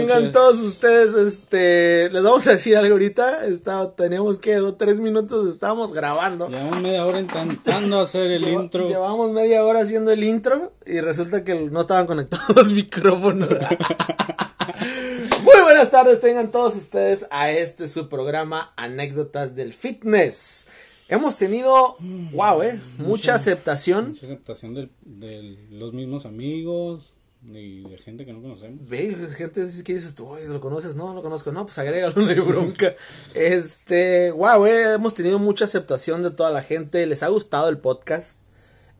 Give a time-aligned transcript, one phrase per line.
[0.00, 1.14] noches tengan todos ustedes.
[1.14, 3.46] Este, les vamos a decir algo ahorita.
[3.46, 6.48] Está, tenemos que dos, tres minutos, estamos grabando.
[6.48, 8.88] Llevamos media hora intentando hacer el intro.
[8.88, 13.48] Llevamos media hora haciendo el intro y resulta que no estaban conectados los micrófonos.
[15.42, 20.68] Muy buenas tardes tengan todos ustedes a este su programa Anécdotas del Fitness.
[21.08, 21.96] Hemos tenido,
[22.32, 24.10] wow, eh, mucha, aceptación.
[24.10, 27.12] Mucha aceptación de, de los mismos amigos
[27.44, 28.88] y de gente que no conocemos.
[28.88, 30.94] Ve, gente que dices tú, ¿lo conoces?
[30.94, 31.50] No, no lo conozco.
[31.50, 32.94] No, pues agrégalo, no hay bronca.
[33.34, 37.04] Este, wow, eh, hemos tenido mucha aceptación de toda la gente.
[37.06, 38.38] Les ha gustado el podcast.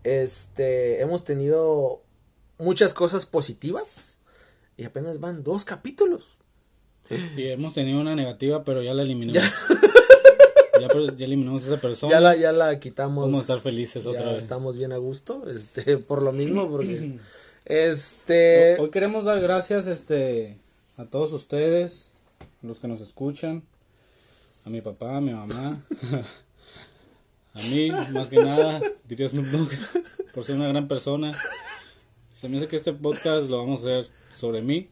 [0.03, 2.03] Este, hemos tenido
[2.59, 4.19] muchas cosas positivas.
[4.77, 6.39] Y apenas van dos capítulos.
[7.37, 9.49] Y hemos tenido una negativa, pero ya la eliminamos.
[10.81, 12.11] ya, ya, eliminamos a esa persona.
[12.11, 13.27] Ya la, ya la quitamos.
[13.27, 14.39] Vamos a estar felices otra vez.
[14.39, 17.19] Estamos bien a gusto, este, por lo mismo, porque
[17.65, 18.77] este.
[18.79, 20.59] Hoy queremos dar gracias, este,
[20.97, 22.13] a todos ustedes,
[22.63, 23.63] los que nos escuchan,
[24.65, 25.83] a mi papá, a mi mamá,
[27.55, 29.71] a mí, más que nada, diría Snoop Dogg,
[30.35, 31.35] por ser una gran persona.
[32.33, 34.89] Se me hace que este podcast lo vamos a hacer sobre mí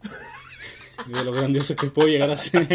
[1.08, 2.68] y de lo grandioso que puedo llegar a ser.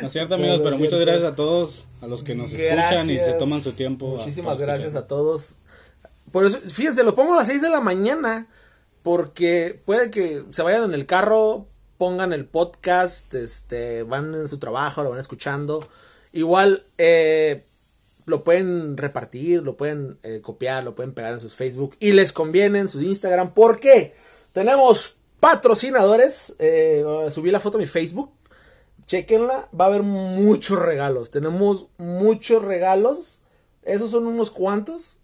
[0.00, 3.18] no es cierto, amigos, pero, muchas gracias a todos, a los que nos escuchan y
[3.18, 4.08] se toman su tiempo.
[4.16, 5.58] Muchísimas gracias a todos.
[6.30, 8.46] Por eso, fíjense, lo pongo a las 6 de la mañana
[9.02, 11.66] porque puede que se vayan en el carro,
[11.98, 15.86] pongan el podcast, este, van en su trabajo, lo van escuchando.
[16.32, 17.64] Igual eh,
[18.26, 22.32] lo pueden repartir, lo pueden eh, copiar, lo pueden pegar en sus Facebook y les
[22.32, 23.52] conviene en su Instagram.
[23.54, 24.14] ¿Por qué?
[24.52, 26.54] Tenemos patrocinadores.
[26.58, 28.30] Eh, subí la foto a mi Facebook.
[29.06, 31.30] Chequenla, va a haber muchos regalos.
[31.30, 33.40] Tenemos muchos regalos.
[33.82, 35.18] Esos son unos cuantos.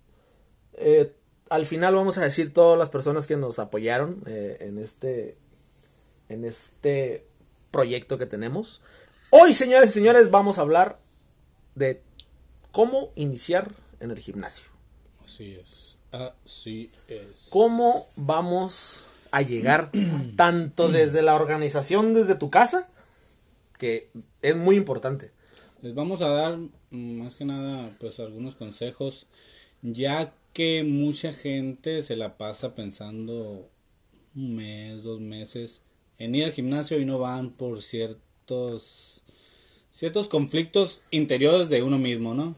[0.75, 1.12] Eh,
[1.50, 5.36] al final vamos a decir todas las personas que nos apoyaron eh, en este
[6.28, 7.26] en este
[7.70, 8.81] proyecto que tenemos.
[9.31, 10.98] Hoy, señores y señores, vamos a hablar
[11.75, 12.03] de
[12.72, 14.64] cómo iniciar en el gimnasio.
[15.25, 15.98] Así es.
[16.12, 17.48] Así es.
[17.50, 19.91] ¿Cómo vamos a llegar
[20.37, 22.88] tanto desde la organización desde tu casa,
[23.78, 24.10] que
[24.42, 25.32] es muy importante?
[25.82, 26.56] Les vamos a dar
[26.91, 29.26] mm, más que nada pues algunos consejos
[29.82, 33.70] ya que mucha gente se la pasa pensando
[34.34, 35.82] un mes, dos meses
[36.19, 39.22] en ir al gimnasio y no van por ciertos
[39.92, 42.56] ciertos conflictos interiores de uno mismo, ¿no?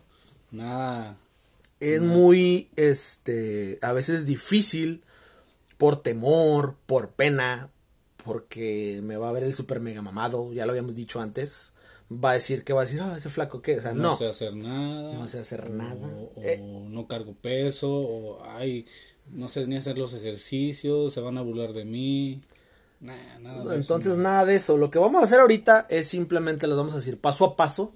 [0.50, 1.18] Nada.
[1.78, 5.02] Es muy este a veces difícil
[5.76, 7.68] por temor, por pena,
[8.24, 11.74] porque me va a ver el super mega mamado, ya lo habíamos dicho antes
[12.10, 14.10] va a decir que va a decir, ah, ese flaco qué, o sea, no.
[14.10, 15.14] No sé hacer nada.
[15.14, 16.08] No sé hacer nada.
[16.08, 16.58] O, eh.
[16.90, 18.86] no cargo peso, o ay,
[19.30, 22.40] no sé ni hacer los ejercicios, se van a burlar de mí.
[23.00, 24.76] nada Entonces, nada de eso.
[24.76, 27.92] Lo que vamos a hacer ahorita es simplemente les vamos a decir paso a paso,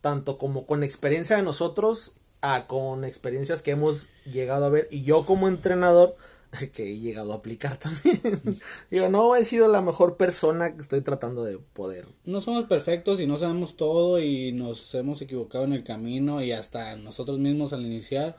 [0.00, 4.88] tanto como con experiencia de nosotros, a con experiencias que hemos llegado a ver.
[4.90, 6.16] Y yo como entrenador,
[6.72, 8.20] que he llegado a aplicar también.
[8.90, 12.06] Digo, no he sido la mejor persona que estoy tratando de poder.
[12.24, 16.52] No somos perfectos y no sabemos todo y nos hemos equivocado en el camino y
[16.52, 18.36] hasta nosotros mismos al iniciar,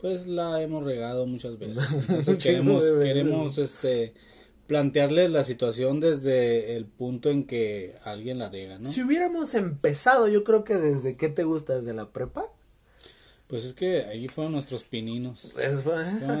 [0.00, 1.84] pues la hemos regado muchas veces.
[2.08, 4.14] Entonces queremos, queremos este
[4.66, 8.88] plantearles la situación desde el punto en que alguien la rega, ¿no?
[8.88, 12.46] Si hubiéramos empezado, yo creo que desde qué te gusta, desde la prepa.
[13.52, 15.46] Pues es que ahí fueron nuestros pininos.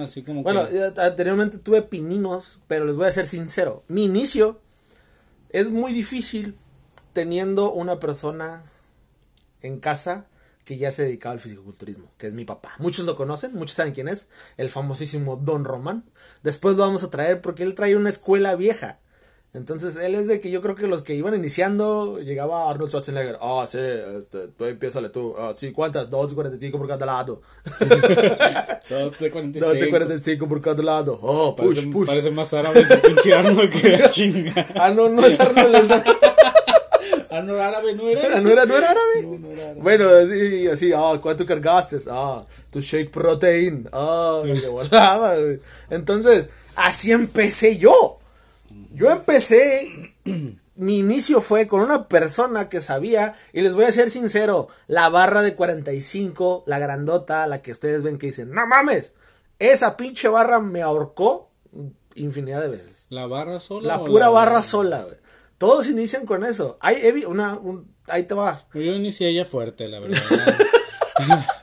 [0.02, 0.62] así como bueno,
[0.96, 3.84] anteriormente tuve pininos, pero les voy a ser sincero.
[3.86, 4.58] Mi inicio
[5.50, 6.56] es muy difícil
[7.12, 8.64] teniendo una persona
[9.60, 10.24] en casa
[10.64, 12.76] que ya se dedicaba al fisicoculturismo, que es mi papá.
[12.78, 16.04] Muchos lo conocen, muchos saben quién es, el famosísimo Don Román.
[16.42, 19.00] Después lo vamos a traer porque él trae una escuela vieja.
[19.54, 23.34] Entonces, él es de que yo creo que los que iban iniciando, llegaba Arnold Schwarzenegger,
[23.34, 26.08] ah, oh, sí, este, tú empiézale tú, ah, sí, ¿cuántas?
[26.10, 27.42] 2.45 por cada lado.
[27.78, 29.60] 2.45.
[29.60, 31.18] 2.45 por cada lado.
[31.20, 32.08] Oh, push, parece, push.
[32.08, 34.66] Parece más árabe ese pinche Arnold que la chinga.
[34.74, 35.90] ah, no, no es Arnold, es
[37.30, 39.22] Arnold árabe no era ¿No era, no era árabe?
[39.22, 39.80] No, no era árabe.
[39.82, 41.98] Bueno, así, así, ah, ¿cuánto cargaste?
[42.10, 43.86] Ah, tu shake protein.
[43.92, 45.36] Ah, qué volada,
[45.90, 48.18] Entonces, así empecé yo.
[48.94, 50.14] Yo empecé,
[50.76, 55.08] mi inicio fue con una persona que sabía, y les voy a ser sincero, la
[55.08, 59.14] barra de 45, la grandota, la que ustedes ven que dicen, no mames,
[59.58, 61.50] esa pinche barra me ahorcó
[62.14, 63.06] infinidad de veces.
[63.08, 63.86] ¿La barra sola?
[63.86, 65.16] La pura barra sola, güey.
[65.58, 66.76] Todos inician con eso.
[66.80, 67.58] Ahí, una,
[68.08, 68.66] ahí te va.
[68.74, 70.18] Yo inicié ella fuerte, la verdad.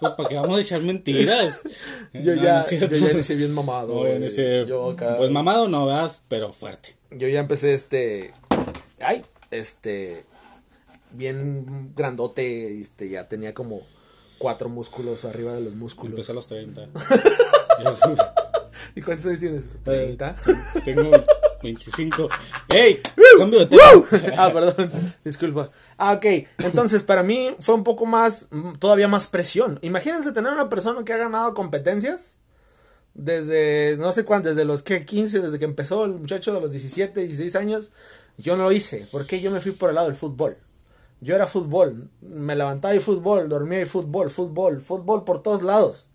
[0.00, 1.62] Pues, ¿Para qué vamos a echar mentiras?
[2.12, 3.94] Yo No, ya, no yo ya inicié bien mamado.
[4.04, 6.10] No, inicié- Yo acá- Pues mamado no, ¿verdad?
[6.28, 6.96] Pero fuerte.
[7.10, 8.32] Yo ya empecé este.
[9.00, 10.24] Ay, este.
[11.12, 12.80] Bien grandote.
[12.80, 13.82] Este, ya tenía como
[14.38, 16.12] cuatro músculos arriba de los músculos.
[16.12, 16.88] Empecé a los 30.
[18.94, 19.64] ¿Y cuántos años tienes?
[19.84, 20.34] ¿30?
[20.84, 21.10] Tengo
[21.66, 22.28] 25.
[22.68, 23.00] ¡Ey!
[23.38, 23.82] Cambio de tema.
[24.36, 24.90] ah, perdón,
[25.24, 25.70] disculpa.
[25.98, 26.24] Ah, ok.
[26.58, 28.48] Entonces, para mí fue un poco más,
[28.78, 29.78] todavía más presión.
[29.82, 32.36] Imagínense tener una persona que ha ganado competencias
[33.14, 36.70] desde, no sé cuánto, desde los que 15, desde que empezó el muchacho de los
[36.70, 37.92] 17, 16 años.
[38.38, 40.58] Yo no lo hice, porque yo me fui por el lado del fútbol.
[41.20, 46.08] Yo era fútbol, me levantaba y fútbol, dormía y fútbol, fútbol, fútbol por todos lados.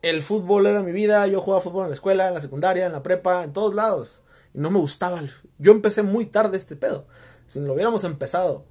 [0.00, 2.92] El fútbol era mi vida, yo jugaba fútbol en la escuela, en la secundaria, en
[2.92, 4.22] la prepa, en todos lados.
[4.54, 5.22] No me gustaba.
[5.58, 7.06] Yo empecé muy tarde este pedo.
[7.46, 8.64] Si lo hubiéramos empezado,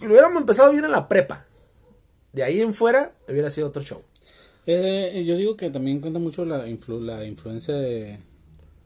[0.00, 1.46] lo hubiéramos empezado bien en la prepa.
[2.32, 4.02] De ahí en fuera hubiera sido otro show.
[4.66, 8.18] Eh, yo digo que también cuenta mucho la, influ- la influencia de,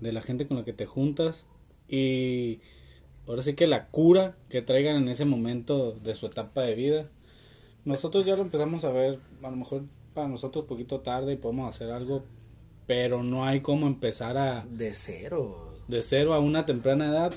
[0.00, 1.44] de la gente con la que te juntas
[1.88, 2.60] y
[3.26, 7.06] ahora sí que la cura que traigan en ese momento de su etapa de vida.
[7.84, 9.82] Nosotros ya lo empezamos a ver, a lo mejor
[10.14, 12.24] para nosotros un poquito tarde y podemos hacer algo,
[12.86, 15.67] pero no hay como empezar a De cero.
[15.88, 17.34] De cero a una temprana edad.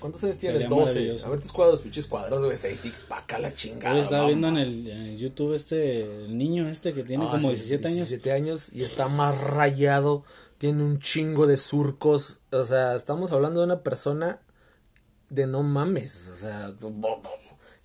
[0.00, 0.60] ¿Cuántos años tienes?
[0.62, 0.84] Sería 12.
[0.92, 1.26] maravilloso.
[1.26, 3.94] A ver tus cuadros, pinches cuadros de 6 six pack a la chingada.
[3.94, 7.48] Hoy estaba viendo en el, en YouTube este el niño este que tiene Ah, como
[7.48, 7.96] sí, 17 años.
[8.08, 10.24] 17 años y está más rayado,
[10.58, 14.40] tiene un chingo de surcos, o sea, estamos hablando de una persona
[15.30, 16.72] de no mames, o sea,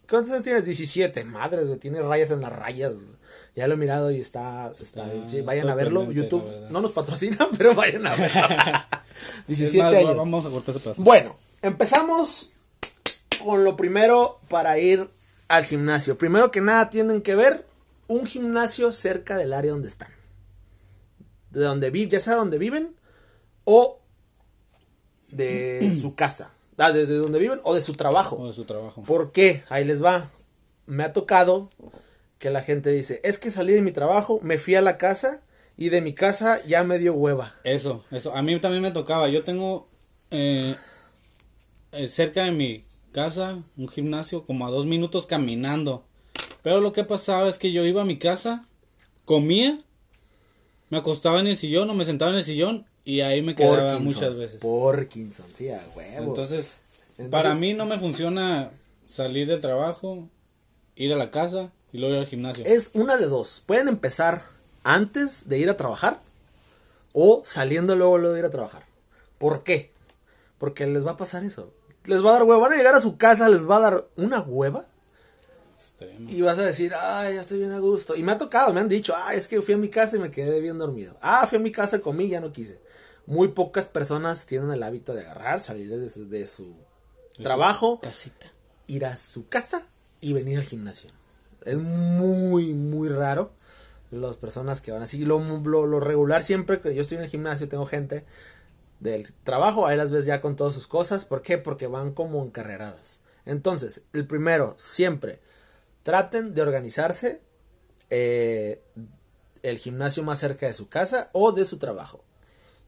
[0.09, 0.65] ¿cuántos años tienes?
[0.65, 3.15] 17, madres, güey, tiene rayas en las rayas, güey.
[3.55, 7.47] ya lo he mirado y está, está, Está vayan a verlo, YouTube no nos patrocina,
[7.57, 8.41] pero vayan a verlo.
[9.47, 10.17] Es 17 más, años.
[10.17, 11.03] Vamos a cortar ese pedazo.
[11.03, 12.51] Bueno, empezamos
[13.43, 15.09] con lo primero para ir
[15.47, 16.17] al gimnasio.
[16.17, 17.65] Primero que nada tienen que ver
[18.07, 20.09] un gimnasio cerca del área donde están.
[21.49, 22.95] De donde viven, ya sea donde viven
[23.63, 23.99] o
[25.29, 26.53] de su casa.
[26.77, 28.37] Ah, de, de donde viven o de su trabajo.
[28.37, 29.03] O de su trabajo.
[29.03, 29.63] ¿Por qué?
[29.69, 30.29] Ahí les va.
[30.87, 31.69] Me ha tocado
[32.41, 35.41] que la gente dice, es que salí de mi trabajo, me fui a la casa
[35.77, 37.53] y de mi casa ya me dio hueva.
[37.63, 38.35] Eso, eso.
[38.35, 39.29] A mí también me tocaba.
[39.29, 39.87] Yo tengo
[40.29, 40.75] eh,
[41.91, 46.03] eh, cerca de mi casa un gimnasio como a dos minutos caminando.
[46.61, 48.65] Pero lo que pasaba es que yo iba a mi casa,
[49.25, 49.79] comía,
[50.89, 53.97] me acostaba en el sillón o me sentaba en el sillón y ahí me quedaba
[53.99, 54.59] muchas veces.
[54.59, 56.27] Porkinson, sí, a huevo.
[56.29, 56.79] Entonces,
[57.17, 58.71] Entonces- para mí no me funciona
[59.07, 60.27] salir del trabajo,
[60.95, 62.63] ir a la casa y luego ir al gimnasio.
[62.65, 63.63] Es una de dos.
[63.65, 64.43] Pueden empezar
[64.83, 66.21] antes de ir a trabajar
[67.13, 68.85] o saliendo luego, luego de ir a trabajar.
[69.37, 69.91] ¿Por qué?
[70.57, 71.73] Porque les va a pasar eso.
[72.05, 72.61] Les va a dar hueva.
[72.61, 74.85] Van a llegar a su casa, les va a dar una hueva.
[75.75, 76.29] Extremo.
[76.29, 78.15] Y vas a decir, ay, ya estoy bien a gusto.
[78.15, 80.19] Y me ha tocado, me han dicho, ah, es que fui a mi casa y
[80.19, 81.15] me quedé bien dormido.
[81.21, 82.79] Ah, fui a mi casa, comí, ya no quise.
[83.25, 86.75] Muy pocas personas tienen el hábito de agarrar, salir de su, de su
[87.41, 88.51] trabajo, Casita.
[88.87, 89.87] ir a su casa
[90.21, 91.09] y venir al gimnasio.
[91.65, 93.51] Es muy, muy raro
[94.11, 95.23] las personas que van así.
[95.25, 98.25] Lo, lo, lo regular siempre que yo estoy en el gimnasio, tengo gente
[98.99, 101.25] del trabajo, ahí las ves ya con todas sus cosas.
[101.25, 101.57] ¿Por qué?
[101.57, 103.21] Porque van como encarreradas.
[103.45, 105.39] Entonces, el primero, siempre,
[106.03, 107.41] traten de organizarse
[108.09, 108.81] eh,
[109.63, 112.23] el gimnasio más cerca de su casa o de su trabajo.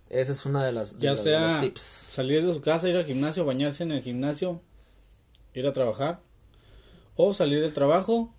[0.10, 1.82] Esa es una de las de Ya los- de los sea tips.
[1.82, 4.62] salir de su casa, ir al gimnasio, bañarse en el gimnasio,
[5.54, 6.20] ir a trabajar.
[7.16, 8.32] O salir del trabajo,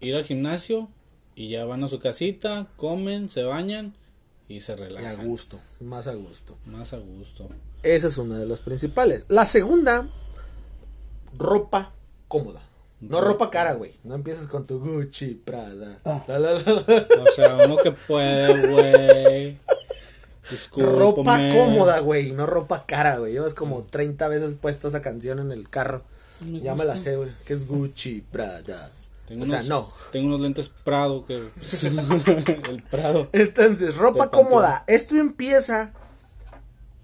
[0.00, 0.88] ir al gimnasio
[1.34, 3.94] y ya van a su casita, comen, se bañan
[4.48, 5.26] y se Y a relajan.
[5.26, 6.56] gusto, más a gusto.
[6.66, 7.48] Más a gusto.
[7.82, 9.24] Esa es una de las principales.
[9.28, 10.08] La segunda,
[11.36, 11.92] ropa
[12.28, 12.60] cómoda.
[13.00, 13.94] No ropa cara, güey.
[14.04, 15.98] No empieces con tu Gucci, Prada.
[16.04, 16.22] Ah.
[16.28, 16.60] La, la, la.
[16.60, 19.58] O sea, uno que puede, güey.
[20.48, 20.98] Discúlpame.
[20.98, 22.30] Ropa cómoda, güey.
[22.30, 23.32] No ropa cara, güey.
[23.32, 26.02] Llevas como 30 veces puesta esa canción en el carro.
[26.42, 27.30] Me ya me la sé, güey.
[27.44, 28.92] Que es Gucci, Prada.
[29.32, 29.92] Tengo o sea, unos- no.
[30.12, 31.34] Tengo unos lentes Prado que.
[32.68, 33.28] el Prado.
[33.32, 34.84] Entonces, ropa cómoda.
[34.86, 35.92] Esto empieza.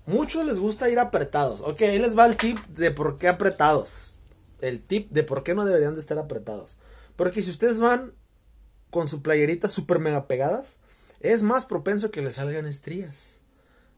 [0.07, 1.61] Muchos les gusta ir apretados.
[1.63, 4.15] Ok, ahí les va el tip de por qué apretados.
[4.61, 6.77] El tip de por qué no deberían de estar apretados.
[7.17, 8.13] Porque si ustedes van
[8.91, 10.77] con su playerita super mega pegadas,
[11.21, 13.41] es más propenso que les salgan estrías.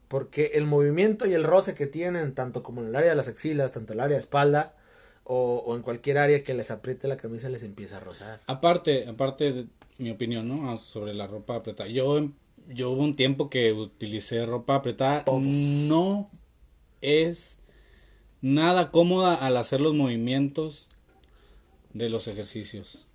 [0.07, 3.27] Porque el movimiento y el roce que tienen, tanto como en el área de las
[3.29, 4.75] axilas, tanto en el área de espalda,
[5.23, 8.41] o, o en cualquier área que les apriete la camisa, les empieza a rozar.
[8.47, 9.65] Aparte, aparte de
[9.97, 10.71] mi opinión, ¿no?
[10.71, 11.89] Ah, Sobre la ropa apretada.
[11.89, 12.29] Yo,
[12.67, 15.23] yo hubo un tiempo que utilicé ropa apretada.
[15.23, 15.41] Todos.
[15.41, 16.29] No
[17.01, 17.59] es
[18.41, 20.87] nada cómoda al hacer los movimientos
[21.93, 23.05] de los ejercicios.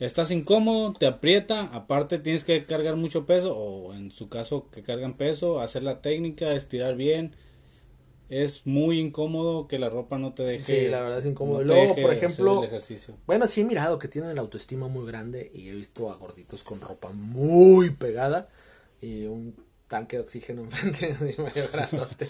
[0.00, 4.82] estás incómodo, te aprieta, aparte tienes que cargar mucho peso, o en su caso que
[4.82, 7.34] cargan peso, hacer la técnica, estirar bien.
[8.28, 10.64] Es muy incómodo que la ropa no te deje.
[10.64, 11.60] Sí, la verdad es incómodo.
[11.64, 13.14] no Luego, por ejemplo, el ejercicio.
[13.26, 16.62] Bueno, sí he mirado que tienen la autoestima muy grande y he visto a gorditos
[16.62, 18.48] con ropa muy pegada
[19.00, 19.54] y un
[19.88, 22.28] tanque de oxígeno enfrente.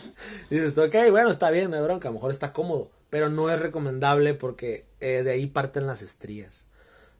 [0.50, 3.28] Y dices, ok, bueno, está bien, no hay bronca, a lo mejor está cómodo, pero
[3.28, 6.64] no es recomendable porque eh, de ahí parten las estrías.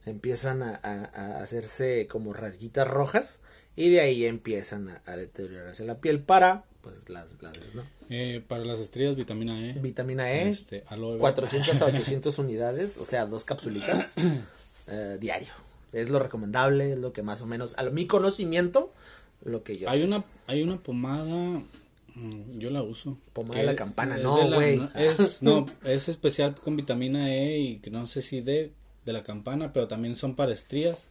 [0.06, 1.04] Empiezan a, a-
[1.38, 3.40] a hacerse como rasguitas rojas
[3.76, 7.82] y de ahí empiezan a, a deteriorarse la piel para, pues, las, las ¿no?
[8.08, 9.74] Eh, para las estrías, vitamina E.
[9.74, 11.20] Vitamina E, Este, aloe vera.
[11.20, 14.16] 400 a 800 unidades, o sea, dos capsulitas
[14.86, 15.52] eh, diario.
[15.92, 18.92] Es lo recomendable, es lo que más o menos, a mi conocimiento,
[19.44, 20.06] lo que yo Hay sé.
[20.06, 21.62] una, hay una pomada,
[22.14, 23.18] mm, yo la uso.
[23.32, 24.80] Pomada de la campana, es no, güey.
[24.94, 28.72] Es, no, es especial con vitamina E y que no sé si D
[29.04, 31.06] de la campana, pero también son para estrías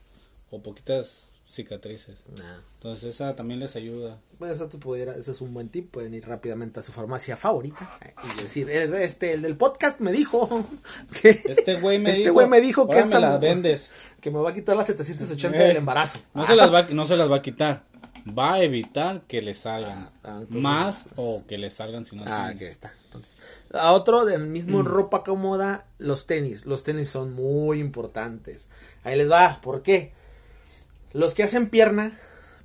[0.51, 2.23] o poquitas cicatrices.
[2.37, 2.43] Nah.
[2.75, 4.17] Entonces esa también les ayuda.
[4.39, 7.37] Bueno, eso te pudiera, ese es un buen tip, pueden ir rápidamente a su farmacia
[7.37, 10.65] favorita eh, y decir, "Eh, este, el del podcast me dijo
[11.21, 13.91] que Este güey me este dijo, güey me dijo que "Ahora me esta la vendes.
[14.21, 16.19] que me va a quitar las 780 Eh, del embarazo.
[16.33, 17.83] No se las va, no se las va a quitar.
[18.37, 22.17] Va a evitar que le salgan Ah, ah, entonces- más o que le salgan si
[22.17, 22.93] no Ah, aquí está.
[23.05, 23.37] Entonces,
[23.73, 24.85] a otro del mismo Mm.
[24.85, 26.65] ropa cómoda, los tenis.
[26.65, 28.67] Los tenis son muy importantes.
[29.05, 29.61] Ahí les va.
[29.61, 30.11] ¿Por qué?
[31.17, 32.15] Los que hacen pierna,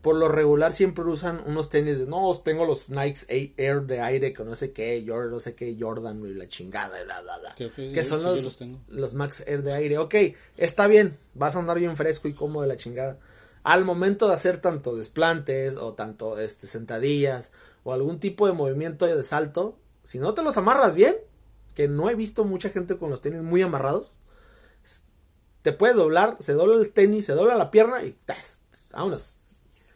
[0.03, 4.35] por lo regular siempre usan unos tenis de, no, tengo los Nike Air de aire
[4.35, 7.39] que no sé qué, Jordan, no sé qué, Jordan y la chingada, y bla, bla,
[7.39, 7.55] bla.
[7.57, 8.79] Creo que que son sí, los, los tengo.
[8.89, 9.97] los Max Air de aire.
[9.97, 10.15] Ok,
[10.59, 13.19] está bien, vas a andar bien fresco y cómodo de la chingada.
[13.63, 17.53] Al momento de hacer tanto desplantes o tanto este, sentadillas
[17.85, 21.17] o algún tipo de movimiento de salto, si no te los amarras bien,
[21.75, 24.09] que no he visto mucha gente con los tenis muy amarrados,
[25.63, 28.61] te puedes doblar, se dobla el tenis, se dobla la pierna y ¡tas!
[28.93, 29.37] vámonos.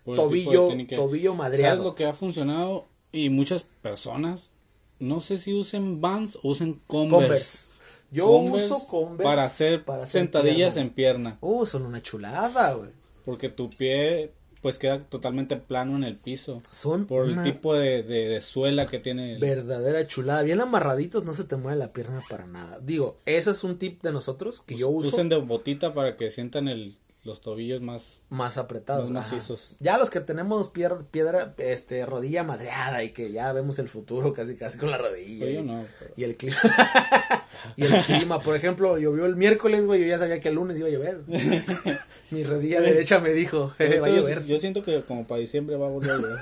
[0.04, 1.82] Por Tobillo, tobillo ¿Sabes madreado.
[1.84, 2.86] lo que ha funcionado?
[3.10, 4.52] Y muchas personas,
[5.00, 7.24] no sé si usen Vans o usen Converse.
[7.26, 7.68] Converse.
[8.12, 10.88] Yo Converse uso Converse para hacer para hacer sentadillas pierna.
[10.88, 11.38] en pierna.
[11.40, 12.90] Uh, son una chulada, güey.
[13.24, 14.32] Porque tu pie
[14.66, 16.60] pues queda totalmente plano en el piso.
[16.70, 19.38] Son Por el tipo de, de, de suela que tiene.
[19.38, 20.42] verdadera chulada.
[20.42, 22.80] Bien amarraditos, no se te mueve la pierna para nada.
[22.82, 26.32] Digo, eso es un tip de nosotros que yo uso Usen de botita para que
[26.32, 26.96] sientan el,
[27.26, 28.20] los tobillos más...
[28.30, 29.10] más apretados.
[29.10, 29.76] más macizos.
[29.80, 34.32] Ya los que tenemos pier- piedra, este, rodilla madreada y que ya vemos el futuro
[34.32, 35.40] casi casi con la rodilla.
[35.44, 36.56] Pues y, yo no, pero- y el clima.
[37.76, 40.78] y el clima, por ejemplo, llovió el miércoles, güey, yo ya sabía que el lunes
[40.78, 41.20] iba a llover.
[42.30, 44.44] Mi rodilla derecha me dijo, "Eh, va a llover.
[44.46, 46.38] Yo siento que como para diciembre va a volver a llover.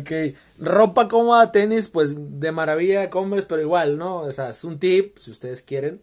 [0.00, 4.20] Ok, ropa cómoda, tenis, pues de maravilla, Converse, pero igual, ¿no?
[4.20, 6.00] O sea, es un tip, si ustedes quieren,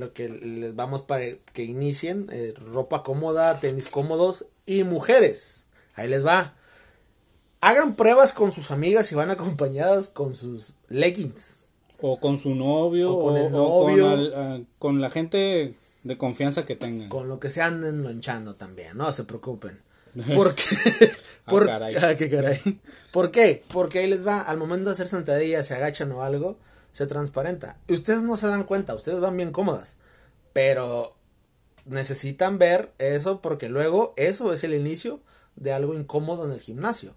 [0.00, 6.08] lo que les vamos para que inicien, eh, ropa cómoda, tenis cómodos y mujeres, ahí
[6.08, 6.54] les va.
[7.60, 11.68] Hagan pruebas con sus amigas y van acompañadas con sus leggings.
[12.00, 13.14] o con su novio.
[13.14, 14.04] O con el o novio.
[14.04, 17.08] con, al- ah, con la gente de confianza que tengan.
[17.10, 19.78] Con lo que se anden lonchando también, no se preocupen.
[20.34, 20.64] ¿Por qué?
[21.46, 21.94] Ah, Por- caray.
[22.02, 22.58] ah, qué caray.
[23.12, 23.62] ¿Por qué?
[23.72, 26.56] Porque ahí les va, al momento de hacer sentadillas, se agachan o algo,
[26.92, 27.76] se transparenta.
[27.88, 29.96] Y ustedes no se dan cuenta, ustedes van bien cómodas.
[30.52, 31.14] Pero
[31.86, 35.20] necesitan ver eso porque luego eso es el inicio
[35.56, 37.14] de algo incómodo en el gimnasio.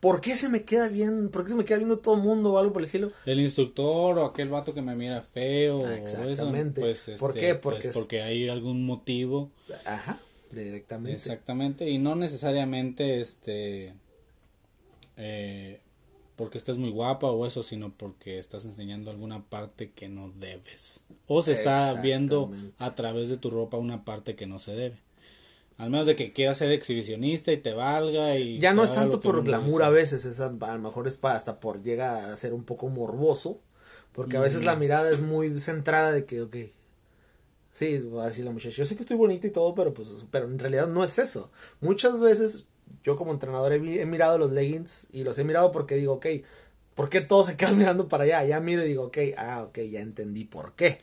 [0.00, 1.30] ¿Por qué se me queda bien?
[1.30, 3.10] ¿Por qué se me queda viendo todo el mundo o algo por el estilo?
[3.24, 5.76] El instructor o aquel vato que me mira feo.
[5.76, 6.80] o Exactamente.
[6.90, 7.54] Eso, pues, ¿Por este, qué?
[7.54, 9.50] pues, Porque es- porque hay algún motivo.
[9.86, 10.18] Ajá,
[10.52, 11.14] directamente.
[11.16, 11.88] Exactamente.
[11.88, 13.94] Y no necesariamente este.
[15.16, 15.80] eh,
[16.36, 21.00] porque estés muy guapa o eso, sino porque estás enseñando alguna parte que no debes.
[21.26, 24.96] O se está viendo a través de tu ropa una parte que no se debe.
[25.78, 28.58] Al menos de que quieras ser exhibicionista y te valga y...
[28.58, 31.36] Ya no es tanto por glamour a veces, es a, a lo mejor es para,
[31.36, 33.60] hasta por llega a ser un poco morboso,
[34.12, 36.56] porque a veces la mirada es muy centrada de que, ok,
[37.74, 40.08] sí, va a decir la muchacha, yo sé que estoy bonita y todo, pero pues,
[40.30, 41.50] pero en realidad no es eso.
[41.82, 42.64] Muchas veces
[43.02, 46.26] yo como entrenador he, mirado los leggings y los he mirado porque digo, ok,
[46.94, 48.44] ¿por qué todos se quedan mirando para allá?
[48.44, 51.00] Ya miro y digo, ok, ah, ok, ya entendí por qué.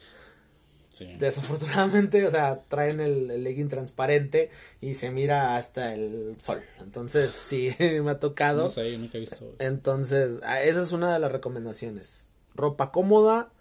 [0.92, 1.08] Sí.
[1.18, 6.62] Desafortunadamente, o sea, traen el, el legging transparente y se mira hasta el sol.
[6.82, 8.66] Entonces, sí, me ha tocado.
[8.66, 9.56] No sé, yo nunca he visto eso.
[9.60, 12.28] Entonces, ah, esa es una de las recomendaciones.
[12.54, 13.52] Ropa cómoda,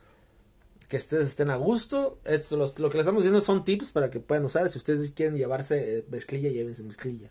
[0.89, 2.19] que ustedes estén a gusto.
[2.25, 4.69] Esto, los- lo que les estamos diciendo son tips para que puedan usar.
[4.71, 7.31] Si ustedes quieren llevarse eh, mezclilla, llévense mezclilla.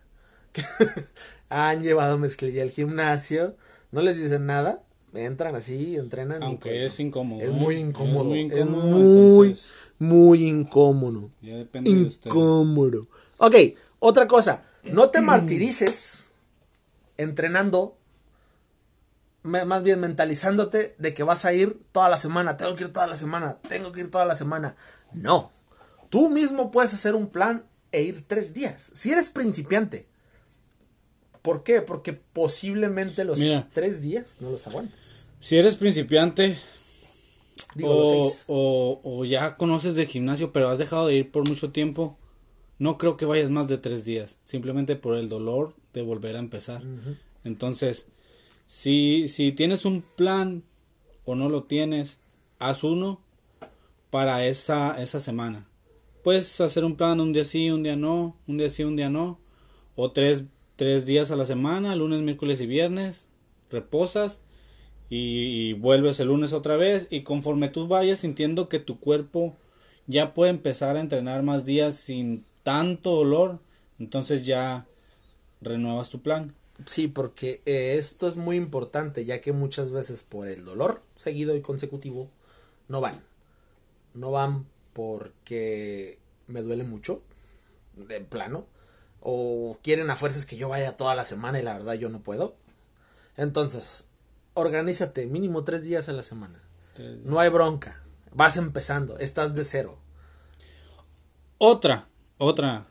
[1.50, 3.55] Han llevado mezclilla al gimnasio.
[3.91, 6.41] No les dicen nada, entran así, entrenan.
[6.41, 7.41] y, Aunque pues, es incómodo.
[7.41, 7.51] Es ¿eh?
[7.51, 8.25] muy incómodo.
[8.25, 11.29] muy Es incómodo, muy, entonces, muy incómodo.
[11.41, 12.29] ya depende de usted.
[12.29, 13.08] Incómodo.
[13.38, 13.55] Ok,
[14.00, 14.63] otra cosa.
[14.84, 16.31] No te martirices
[17.17, 17.98] entrenando,
[19.43, 22.58] más bien mentalizándote de que vas a ir toda la semana.
[22.58, 23.58] Tengo que ir toda la semana.
[23.67, 24.75] Tengo que ir toda la semana.
[25.13, 25.51] No.
[26.10, 28.91] Tú mismo puedes hacer un plan e ir tres días.
[28.93, 30.08] Si eres principiante.
[31.41, 31.81] ¿Por qué?
[31.81, 33.67] Porque posiblemente los Mira.
[33.74, 35.31] tres días no los aguantes.
[35.39, 36.57] Si eres principiante
[37.75, 38.43] Digo, o, seis.
[38.48, 42.17] o, o ya conoces del gimnasio, pero has dejado de ir por mucho tiempo,
[42.79, 46.39] no creo que vayas más de tres días, simplemente por el dolor de volver a
[46.39, 46.83] empezar.
[47.43, 48.05] Entonces,
[48.67, 50.63] si, si tienes un plan
[51.25, 52.17] o no lo tienes,
[52.60, 53.19] haz uno
[54.10, 55.67] para esa, esa semana.
[56.24, 59.10] Puedes hacer un plan un día sí, un día no, un día sí, un día
[59.10, 59.39] no,
[59.95, 60.43] o tres,
[60.81, 63.25] tres días a la semana, lunes, miércoles y viernes,
[63.69, 64.39] reposas
[65.11, 69.55] y, vuelves el lunes otra vez y conforme tú vayas sintiendo que tu cuerpo
[70.07, 73.59] ya puede empezar a entrenar más días sin tanto dolor,
[74.00, 74.88] entonces ya
[75.61, 76.55] renuevas tu plan.
[76.88, 81.55] Sí, porque eh, esto es muy importante, ya que muchas veces por el dolor seguido
[81.55, 82.27] y consecutivo
[82.88, 83.21] no van.
[84.15, 87.21] No van porque me duele mucho,
[87.95, 88.65] de plano,
[89.21, 92.19] o quieren a fuerzas que yo vaya toda la semana y la verdad yo no
[92.21, 92.55] puedo.
[93.37, 94.03] Entonces,
[94.53, 96.59] organízate mínimo tres días a la semana.
[97.23, 98.01] No hay bronca.
[98.33, 99.97] Vas empezando, estás de cero.
[101.57, 102.85] Otra, otra.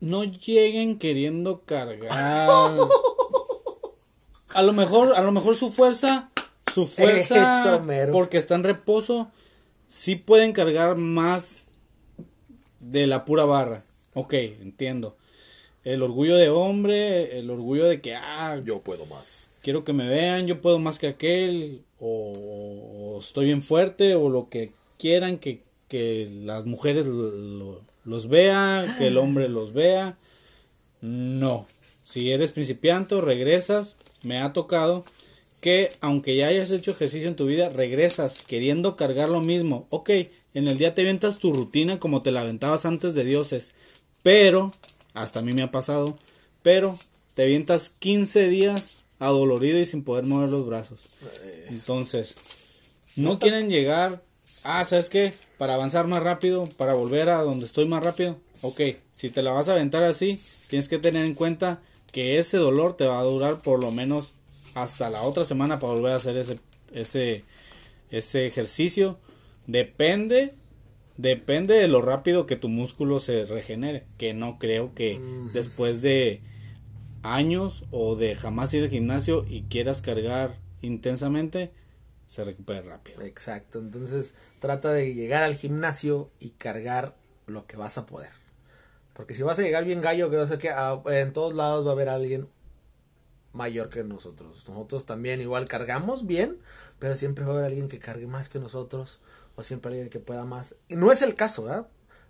[0.00, 2.10] No lleguen queriendo cargar.
[4.54, 6.30] A lo mejor, a lo mejor su fuerza,
[6.72, 8.12] su fuerza, Eso, mero.
[8.12, 9.28] porque está en reposo,
[9.88, 11.66] sí pueden cargar más
[12.78, 13.82] de la pura barra.
[14.14, 15.16] Ok, entiendo.
[15.84, 19.48] El orgullo de hombre, el orgullo de que, ah, Yo puedo más.
[19.62, 22.32] quiero que me vean, yo puedo más que aquel, o,
[23.16, 28.28] o estoy bien fuerte, o lo que quieran que, que las mujeres lo- lo- los
[28.28, 30.16] vean, que el hombre los vea.
[31.00, 31.66] No.
[32.02, 35.04] Si eres principiante o regresas, me ha tocado
[35.60, 39.86] que aunque ya hayas hecho ejercicio en tu vida, regresas queriendo cargar lo mismo.
[39.90, 43.72] Ok, en el día te aventas tu rutina como te la aventabas antes de dioses,
[44.24, 44.72] pero,
[45.12, 46.18] hasta a mí me ha pasado,
[46.62, 46.98] pero
[47.34, 51.10] te avientas 15 días adolorido y sin poder mover los brazos.
[51.68, 52.36] Entonces,
[53.16, 54.22] no quieren llegar,
[54.64, 55.34] ah, ¿sabes qué?
[55.58, 58.38] Para avanzar más rápido, para volver a donde estoy más rápido.
[58.62, 58.80] Ok,
[59.12, 62.96] si te la vas a aventar así, tienes que tener en cuenta que ese dolor
[62.96, 64.32] te va a durar por lo menos
[64.74, 66.60] hasta la otra semana para volver a hacer ese,
[66.94, 67.44] ese,
[68.10, 69.18] ese ejercicio.
[69.66, 70.54] Depende,
[71.16, 74.06] depende de lo rápido que tu músculo se regenere.
[74.18, 75.20] Que no creo que
[75.52, 76.42] después de
[77.22, 81.72] años o de jamás ir al gimnasio y quieras cargar intensamente,
[82.26, 83.22] se recupere rápido.
[83.22, 87.14] Exacto, entonces trata de llegar al gimnasio y cargar
[87.46, 88.30] lo que vas a poder.
[89.14, 91.90] Porque si vas a llegar bien gallo, que sé qué, ah, en todos lados va
[91.90, 92.48] a haber alguien
[93.52, 94.68] mayor que nosotros.
[94.68, 96.58] Nosotros también igual cargamos bien,
[96.98, 99.20] pero siempre va a haber alguien que cargue más que nosotros
[99.56, 100.74] o siempre alguien que pueda más.
[100.88, 101.86] No es el caso, ¿verdad?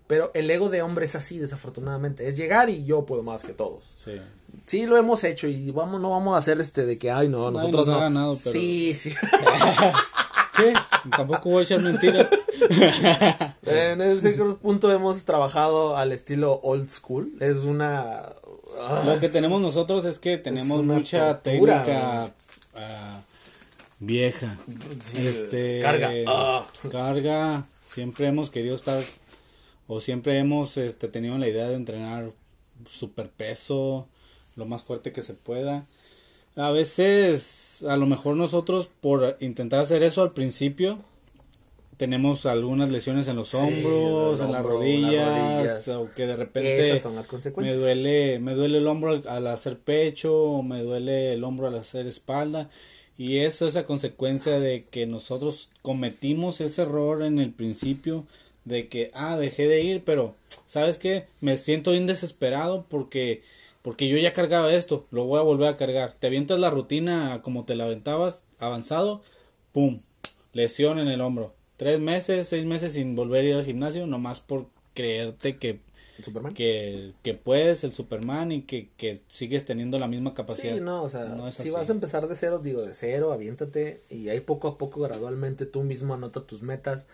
[0.07, 2.29] Pero el ego de hombre es así, desafortunadamente.
[2.29, 3.95] Es llegar y yo puedo más que todos.
[4.05, 4.21] Sí.
[4.67, 7.51] Sí, lo hemos hecho y vamos, no vamos a hacer este de que, ay, no,
[7.51, 8.01] nosotros nos no.
[8.03, 9.15] ganado, pero- Sí, sí.
[10.57, 10.73] ¿Qué?
[11.11, 12.29] Tampoco voy a echar mentiras.
[13.63, 14.33] En ese
[14.63, 17.33] punto hemos trabajado al estilo old school.
[17.41, 18.23] Es una.
[18.81, 22.31] ah, Lo que tenemos nosotros es que tenemos mucha técnica
[22.77, 23.21] ah,
[24.07, 24.59] vieja.
[25.01, 26.11] Sí, este carga.
[26.27, 26.67] Ah.
[26.91, 27.67] carga.
[27.87, 29.03] Siempre hemos querido estar
[29.87, 32.33] o siempre hemos este, tenido la idea de entrenar
[32.89, 34.09] super peso,
[34.57, 35.87] lo más fuerte que se pueda.
[36.57, 40.99] A veces, a lo mejor nosotros por intentar hacer eso al principio,
[41.97, 45.89] tenemos algunas lesiones en los Sí, hombros, el en las hombro, rodillas, las rodillas.
[45.89, 49.47] o que de repente Esas son las me duele, me duele el hombro al, al
[49.49, 52.71] hacer pecho, o me duele el hombro al hacer espalda.
[53.17, 58.27] Y es esa consecuencia de que nosotros cometimos ese error en el principio
[58.65, 60.35] de que, ah, dejé de ir, pero,
[60.67, 61.27] ¿sabes qué?
[61.41, 63.43] Me siento bien desesperado porque,
[63.83, 66.15] porque yo ya cargaba esto, lo voy a volver a cargar.
[66.19, 69.23] Te avientas la rutina como te la aventabas, avanzado,
[69.73, 70.01] pum,
[70.53, 71.55] lesión en el hombro.
[71.77, 75.81] Tres meses, seis meses sin volver a ir al gimnasio, nomás por creerte que
[76.23, 76.55] Superman.
[76.55, 80.75] que, que puedes, el Superman, y que, que sigues teniendo la misma capacidad.
[80.75, 84.03] Sí, no, o sea, No si vas a empezar de cero, digo de cero, aviéntate
[84.11, 87.07] y ahí poco a poco, gradualmente, tú mismo anota tus metas.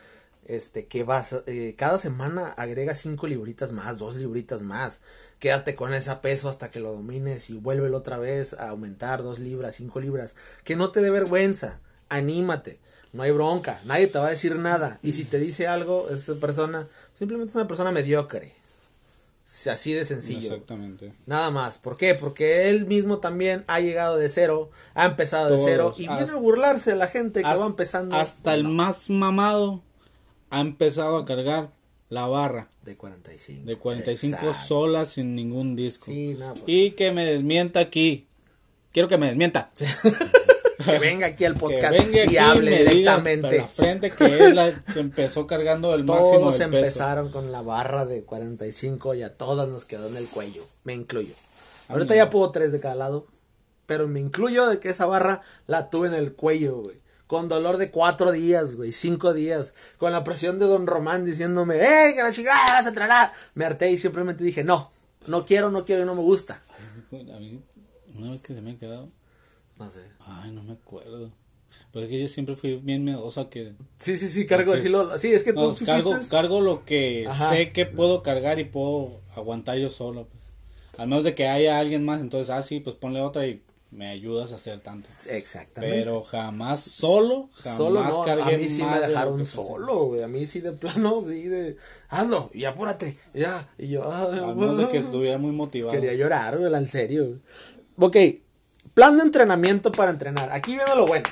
[0.46, 5.00] este, que vas, eh, cada semana agrega cinco libritas más, dos libritas más,
[5.38, 9.38] quédate con ese peso hasta que lo domines y vuélvelo otra vez a aumentar dos
[9.38, 10.34] libras, cinco libras,
[10.64, 12.80] que no te dé vergüenza, anímate,
[13.12, 16.34] no hay bronca, nadie te va a decir nada, y si te dice algo, esa
[16.36, 18.52] persona, simplemente es una persona mediocre,
[19.66, 20.52] así de sencillo.
[20.52, 21.12] Exactamente.
[21.26, 21.78] Nada más.
[21.78, 22.14] ¿Por qué?
[22.14, 26.36] Porque él mismo también ha llegado de cero, ha empezado de cero y viene a
[26.36, 28.14] burlarse de la gente que va empezando.
[28.16, 29.82] Hasta el más mamado
[30.50, 31.70] ha empezado a cargar
[32.08, 32.68] la barra.
[32.82, 33.66] De 45.
[33.66, 36.06] De 45 solas sin ningún disco.
[36.06, 36.64] Sí, no, pues.
[36.66, 38.26] Y que me desmienta aquí.
[38.92, 39.68] Quiero que me desmienta.
[40.84, 43.58] que venga aquí al podcast y hable directamente.
[43.58, 48.06] la frente que él la, empezó cargando el Todos máximo del empezaron con la barra
[48.06, 50.66] de 45 y a todas nos quedó en el cuello.
[50.84, 51.34] Me incluyo.
[51.88, 53.26] Ahorita ya puedo tres de cada lado.
[53.86, 57.00] Pero me incluyo de que esa barra la tuve en el cuello, güey.
[57.26, 59.74] Con dolor de cuatro días, güey, cinco días.
[59.98, 63.32] Con la presión de Don Román diciéndome, ¡eh, que la chingada vas a tragar!
[63.54, 64.92] Me harté y simplemente dije, no,
[65.26, 66.62] no quiero, no quiero y no me gusta.
[67.10, 69.08] una vez que se me ha quedado,
[69.80, 70.00] no sé.
[70.26, 71.32] Ay, no me acuerdo.
[71.92, 73.72] Pues es que yo siempre fui bien miedosa que...
[73.98, 77.72] Sí, sí, sí, cargo, sí, lo, sí, es que tú cargo, cargo lo que sé
[77.72, 80.40] que puedo cargar y puedo aguantar yo solo, pues.
[80.98, 84.08] Al menos de que haya alguien más, entonces, ah, sí, pues ponle otra y me
[84.08, 85.08] ayudas a hacer tanto.
[85.28, 85.96] Exactamente.
[85.96, 90.46] Pero jamás solo, jamás solo no, a mí sí me dejaron solo, güey, a mí
[90.46, 91.76] sí de plano, sí de,
[92.08, 95.92] hazlo, y apúrate, ya, y yo, ah, a menos de que estuviera muy motivado.
[95.92, 97.40] Quería llorar, güey, en serio.
[97.98, 98.16] Ok,
[98.94, 100.50] Plan de entrenamiento para entrenar.
[100.52, 101.28] Aquí viene lo bueno.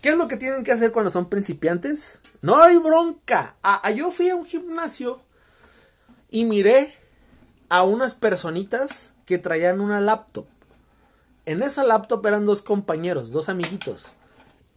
[0.00, 2.20] ¿Qué es lo que tienen que hacer cuando son principiantes?
[2.40, 3.56] No hay bronca.
[3.94, 5.20] Yo fui a un gimnasio
[6.30, 6.94] y miré
[7.68, 10.46] a unas personitas que traían una laptop.
[11.44, 14.16] En esa laptop eran dos compañeros, dos amiguitos.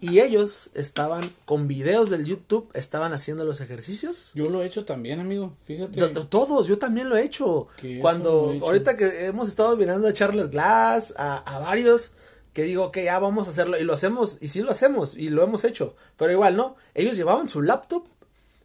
[0.01, 4.31] Y ellos estaban con videos del YouTube, estaban haciendo los ejercicios.
[4.36, 5.53] Yo lo he hecho también, amigo.
[5.65, 5.99] Fíjate.
[6.29, 7.67] todos, yo también lo he hecho.
[8.01, 12.12] Cuando, ahorita que hemos estado mirando a Charles Glass, a, varios,
[12.53, 13.79] que digo que ya vamos a hacerlo.
[13.79, 15.95] Y lo hacemos, y sí lo hacemos, y lo hemos hecho.
[16.17, 16.75] Pero igual, ¿no?
[16.93, 18.05] Ellos llevaban su laptop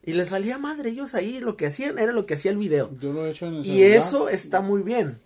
[0.05, 0.90] y les valía madre.
[0.90, 2.90] Ellos ahí lo que hacían era lo que hacía el video.
[3.01, 5.21] Yo lo he hecho en el Y eso está muy bien.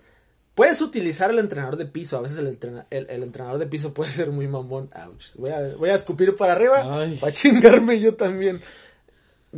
[0.55, 2.17] Puedes utilizar el entrenador de piso.
[2.17, 2.47] A veces el,
[2.91, 4.89] el, entrenador de piso puede ser muy mamón.
[5.37, 8.61] Voy a, voy a escupir para arriba para chingarme yo también.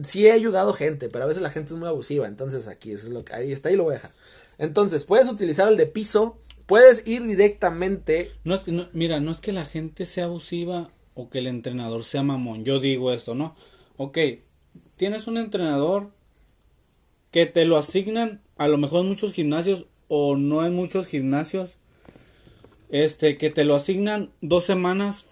[0.03, 2.27] Sí he ayudado gente, pero a veces la gente es muy abusiva.
[2.27, 4.13] Entonces aquí es lo que ahí está y lo voy a dejar.
[4.59, 6.39] Entonces, puedes utilizar el de piso.
[6.67, 8.33] Puedes ir directamente.
[8.45, 12.05] No es que, mira, no es que la gente sea abusiva o que el entrenador
[12.05, 12.65] sea mamón.
[12.65, 13.55] Yo digo esto, ¿no?
[13.99, 14.19] Ok,
[14.97, 16.11] tienes un entrenador
[17.31, 21.77] que te lo asignan a lo mejor en muchos gimnasios o no en muchos gimnasios
[22.88, 25.25] este que te lo asignan dos semanas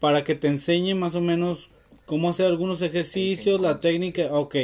[0.00, 1.70] para que te enseñe más o menos
[2.06, 4.56] cómo hacer algunos ejercicios, la técnica, ok,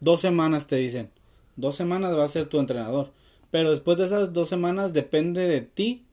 [0.00, 1.10] dos semanas te dicen,
[1.56, 3.12] dos semanas va a ser tu entrenador,
[3.50, 6.04] pero después de esas dos semanas depende de ti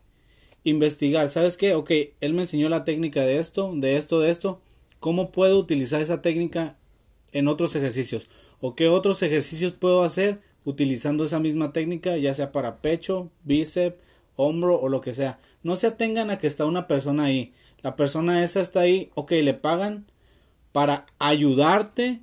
[0.64, 1.74] investigar, ¿sabes qué?
[1.74, 4.62] Ok, él me enseñó la técnica de esto, de esto, de esto,
[5.00, 6.78] ¿cómo puedo utilizar esa técnica
[7.32, 8.28] en otros ejercicios?
[8.60, 14.04] ¿O qué otros ejercicios puedo hacer utilizando esa misma técnica, ya sea para pecho, bíceps,
[14.36, 15.40] hombro o lo que sea.
[15.64, 17.54] No se atengan a que está una persona ahí.
[17.82, 20.08] La persona esa está ahí, ok, le pagan
[20.74, 22.20] para ayudarte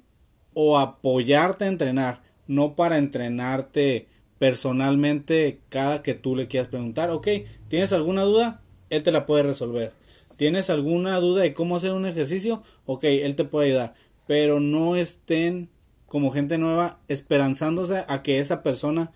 [0.52, 7.26] o apoyarte a entrenar, no para entrenarte personalmente cada que tú le quieras preguntar, ok,
[7.68, 8.60] ¿tienes alguna duda?
[8.90, 9.94] Él te la puede resolver.
[10.36, 12.62] ¿Tienes alguna duda de cómo hacer un ejercicio?
[12.84, 13.94] Ok, él te puede ayudar.
[14.26, 15.70] Pero no estén
[16.14, 19.10] como gente nueva, esperanzándose a que esa persona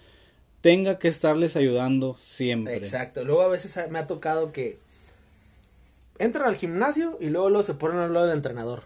[0.63, 2.75] tenga que estarles ayudando siempre.
[2.75, 3.23] Exacto.
[3.23, 4.81] Luego a veces me ha tocado que
[6.19, 8.83] entran al gimnasio y luego, luego se ponen al lado del entrenador.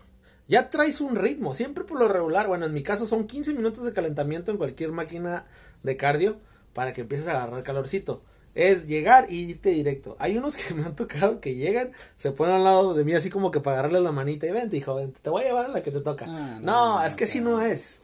[0.46, 2.48] Ya traes un ritmo, siempre por lo regular.
[2.48, 5.46] Bueno, en mi caso son 15 minutos de calentamiento en cualquier máquina
[5.82, 6.36] de cardio
[6.74, 8.20] para que empieces a agarrar calorcito
[8.54, 10.16] es llegar y irte directo.
[10.18, 13.30] Hay unos que me han tocado que llegan, se ponen al lado de mí así
[13.30, 15.68] como que para agarrarles la manita y vente, hijo, vente, te voy a llevar a
[15.68, 16.26] la que te toca.
[16.28, 18.02] Ah, no, es que así no es.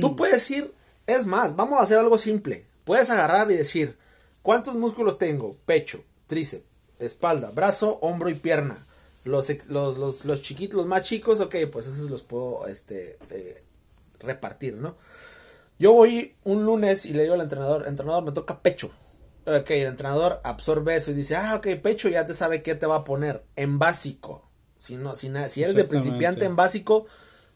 [0.00, 0.72] Tú puedes ir,
[1.06, 2.64] es más, vamos a hacer algo simple.
[2.84, 3.96] Puedes agarrar y decir,
[4.42, 5.56] ¿cuántos músculos tengo?
[5.64, 6.64] Pecho, tríceps,
[6.98, 8.86] espalda, brazo, hombro y pierna.
[9.24, 13.62] Los, los, los, los chiquitos, los más chicos, ok, pues esos los puedo este, eh,
[14.20, 14.96] repartir, ¿no?
[15.78, 18.90] Yo voy un lunes y le digo al entrenador, entrenador, me toca pecho
[19.46, 22.86] Ok, el entrenador absorbe eso y dice, ah, ok, pecho ya te sabe qué te
[22.86, 24.48] va a poner en básico.
[24.78, 27.06] Si, no, si, si eres de principiante en básico,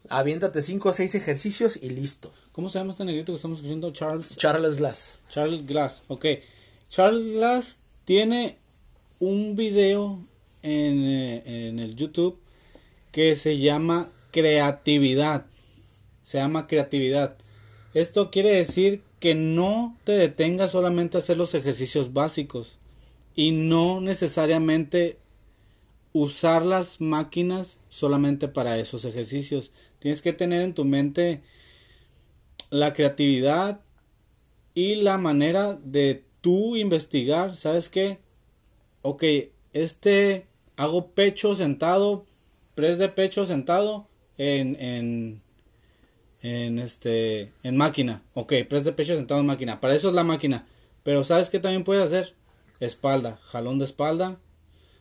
[0.08, 2.32] aviéntate 5 o 6 ejercicios y listo.
[2.52, 3.90] ¿Cómo se llama este negrito que estamos escuchando?
[3.90, 4.36] Charles.
[4.36, 5.18] Charles Glass.
[5.30, 6.26] Charles Glass, ok.
[6.90, 8.58] Charles Glass tiene
[9.18, 10.18] un video
[10.62, 12.38] en, eh, en el YouTube
[13.12, 15.46] que se llama creatividad.
[16.22, 17.36] Se llama creatividad.
[17.94, 22.78] Esto quiere decir que no te detengas solamente a hacer los ejercicios básicos
[23.34, 25.18] y no necesariamente
[26.12, 29.72] usar las máquinas solamente para esos ejercicios.
[29.98, 31.42] Tienes que tener en tu mente
[32.70, 33.80] la creatividad
[34.74, 37.56] y la manera de tú investigar.
[37.56, 38.18] ¿Sabes qué?
[39.02, 39.24] Ok,
[39.72, 42.24] este hago pecho sentado,
[42.74, 45.42] press de pecho sentado en, en,
[46.42, 48.22] en este, en máquina.
[48.34, 49.80] Ok, press de pecho sentado en máquina.
[49.80, 50.66] Para eso es la máquina.
[51.02, 52.34] Pero ¿sabes qué también puedes hacer?
[52.80, 54.36] Espalda, jalón de espalda,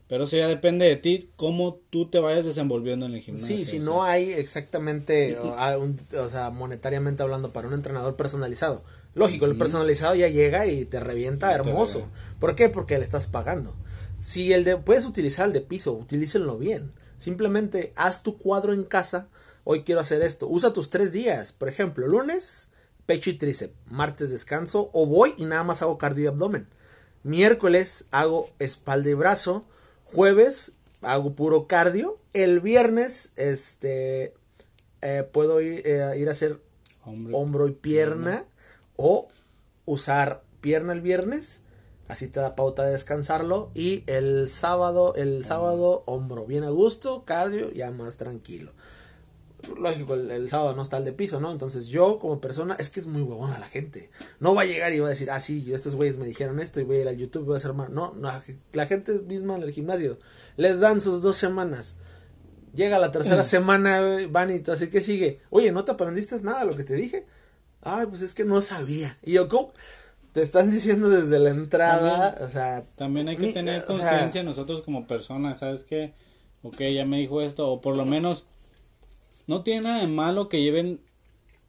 [0.08, 3.58] pero eso ya depende de ti, cómo tú te vayas desenvolviendo en el gimnasio.
[3.58, 8.84] Sí, si no hay exactamente, o, sea, monetariamente hablando, para un entrenador personalizado.
[9.16, 12.06] Lógico, el personalizado ya llega y te revienta hermoso.
[12.40, 12.70] ¿Por qué?
[12.70, 13.74] Porque le estás pagando.
[14.22, 16.92] Si el de, puedes utilizar el de piso, utilícenlo bien.
[17.18, 19.28] Simplemente haz tu cuadro en casa.
[19.70, 20.48] Hoy quiero hacer esto.
[20.48, 21.52] Usa tus tres días.
[21.52, 22.70] Por ejemplo, lunes,
[23.06, 23.74] pecho y tríceps.
[23.88, 24.90] Martes descanso.
[24.94, 26.70] O voy y nada más hago cardio y abdomen.
[27.24, 29.66] Miércoles hago espalda y brazo
[30.06, 32.18] Jueves hago puro cardio.
[32.32, 34.34] El viernes, este,
[35.02, 36.62] eh, puedo ir, eh, ir, a hacer
[37.04, 38.46] hombro y pierna,
[38.96, 39.28] O
[39.84, 41.60] usar pierna el viernes.
[42.08, 43.72] Así te da pauta de descansarlo.
[43.74, 46.46] Y el sábado, el sábado, hombro.
[46.46, 48.72] Bien a gusto, cardio, ya más tranquilo
[49.78, 51.52] lógico, el, sábado no está el de piso, ¿no?
[51.52, 54.10] Entonces yo como persona, es que es muy huevona la gente.
[54.40, 56.80] No va a llegar y va a decir, ah, sí, estos güeyes me dijeron esto
[56.80, 57.90] y voy a ir a YouTube y voy a hacer más.
[57.90, 58.32] No, no,
[58.74, 60.18] la gente misma en el gimnasio
[60.56, 61.96] les dan sus dos semanas.
[62.74, 63.46] Llega la tercera mm.
[63.46, 65.42] semana, van y todo, así que sigue.
[65.50, 67.26] Oye, ¿no te aprendiste nada lo que te dije?
[67.82, 69.18] Ay, pues es que no sabía.
[69.24, 69.74] Y yo, ¿cómo?
[70.34, 72.84] Te están diciendo desde la entrada, o sea...
[72.96, 76.14] También hay que tener conciencia nosotros como personas, ¿sabes qué?
[76.62, 78.46] Ok, ya me dijo esto, o por lo menos
[79.48, 81.00] no tiene nada de malo que lleven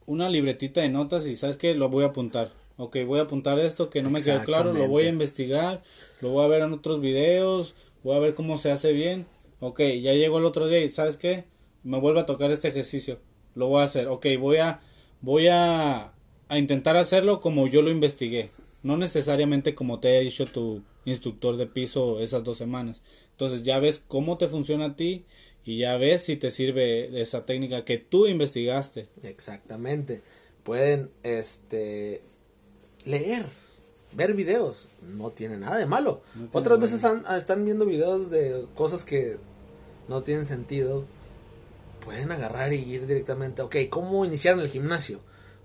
[0.05, 2.51] una libretita de notas y sabes que lo voy a apuntar.
[2.77, 5.83] Ok, voy a apuntar esto que no me quedó claro, lo voy a investigar,
[6.21, 9.25] lo voy a ver en otros videos, voy a ver cómo se hace bien.
[9.59, 11.43] Ok, ya llegó el otro día y sabes qué,
[11.83, 13.19] me vuelve a tocar este ejercicio,
[13.55, 14.07] lo voy a hacer.
[14.07, 14.79] Ok, voy a,
[15.21, 16.13] voy a,
[16.47, 18.49] a intentar hacerlo como yo lo investigué,
[18.81, 23.01] no necesariamente como te ha dicho tu instructor de piso esas dos semanas.
[23.31, 25.25] Entonces ya ves cómo te funciona a ti
[25.65, 29.07] y ya ves si te sirve esa técnica que tú investigaste.
[29.23, 30.21] Exactamente.
[30.63, 32.21] Pueden este
[33.05, 33.45] leer,
[34.13, 36.21] ver videos, no tiene nada de malo.
[36.53, 37.03] Otras veces
[37.37, 39.37] están viendo videos de cosas que
[40.07, 41.05] no tienen sentido.
[42.03, 45.19] Pueden agarrar y ir directamente, ok, ¿cómo iniciar en el gimnasio?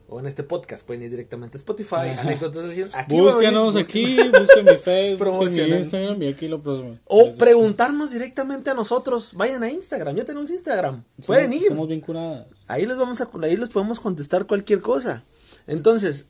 [0.09, 4.65] O en este podcast pueden ir directamente a Spotify, anécdotas de aquí Búsquenos aquí, busquen
[4.65, 6.61] mi Facebook, mi Instagram y aquí lo
[7.07, 11.69] O preguntarnos directamente a nosotros, vayan a Instagram, ya tenemos Instagram, pueden ir.
[11.69, 12.47] Somos vinculadas.
[12.67, 15.25] Ahí les vamos a, ahí les podemos contestar cualquier cosa.
[15.67, 16.29] Entonces,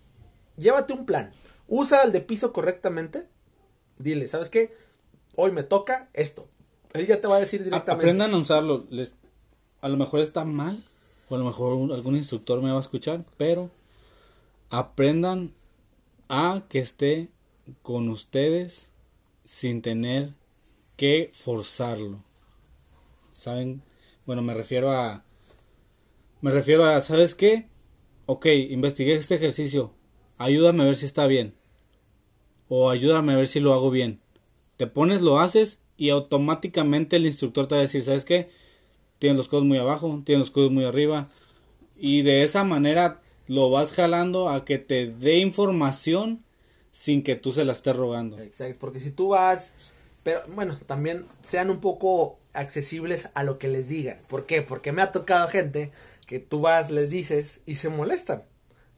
[0.57, 1.33] llévate un plan,
[1.67, 3.27] usa el de piso correctamente,
[3.99, 4.75] dile, ¿sabes qué?
[5.37, 6.49] Hoy me toca esto.
[6.93, 7.93] Él ya te va a decir directamente.
[7.93, 9.17] Aprendan a usarlo, les,
[9.81, 10.85] a lo mejor está mal,
[11.29, 13.71] o a lo mejor algún instructor me va a escuchar, pero
[14.71, 15.53] aprendan
[16.29, 17.29] a que esté
[17.83, 18.91] con ustedes
[19.45, 20.33] sin tener
[20.97, 22.23] que forzarlo.
[23.31, 23.83] ¿Saben?
[24.27, 25.25] Bueno, me refiero a
[26.45, 27.69] me refiero a, ¿sabes qué?
[28.27, 29.95] Ok, investigué este ejercicio.
[30.37, 31.55] Ayúdame a ver si está bien.
[32.69, 34.21] O ayúdame a ver si lo hago bien.
[34.77, 38.51] Te pones, lo haces y automáticamente el instructor te va a decir, ¿sabes qué?
[39.25, 41.29] Tienes los codos muy abajo, tienes los codos muy arriba.
[41.97, 46.45] Y de esa manera lo vas jalando a que te dé información
[46.93, 48.39] sin que tú se la estés rogando.
[48.39, 49.73] Exacto, porque si tú vas,
[50.25, 54.19] pero bueno, también sean un poco accesibles a lo que les digan.
[54.29, 54.61] ¿Por qué?
[54.61, 55.91] Porque me ha tocado gente
[56.27, 58.43] que tú vas, les dices y se molestan.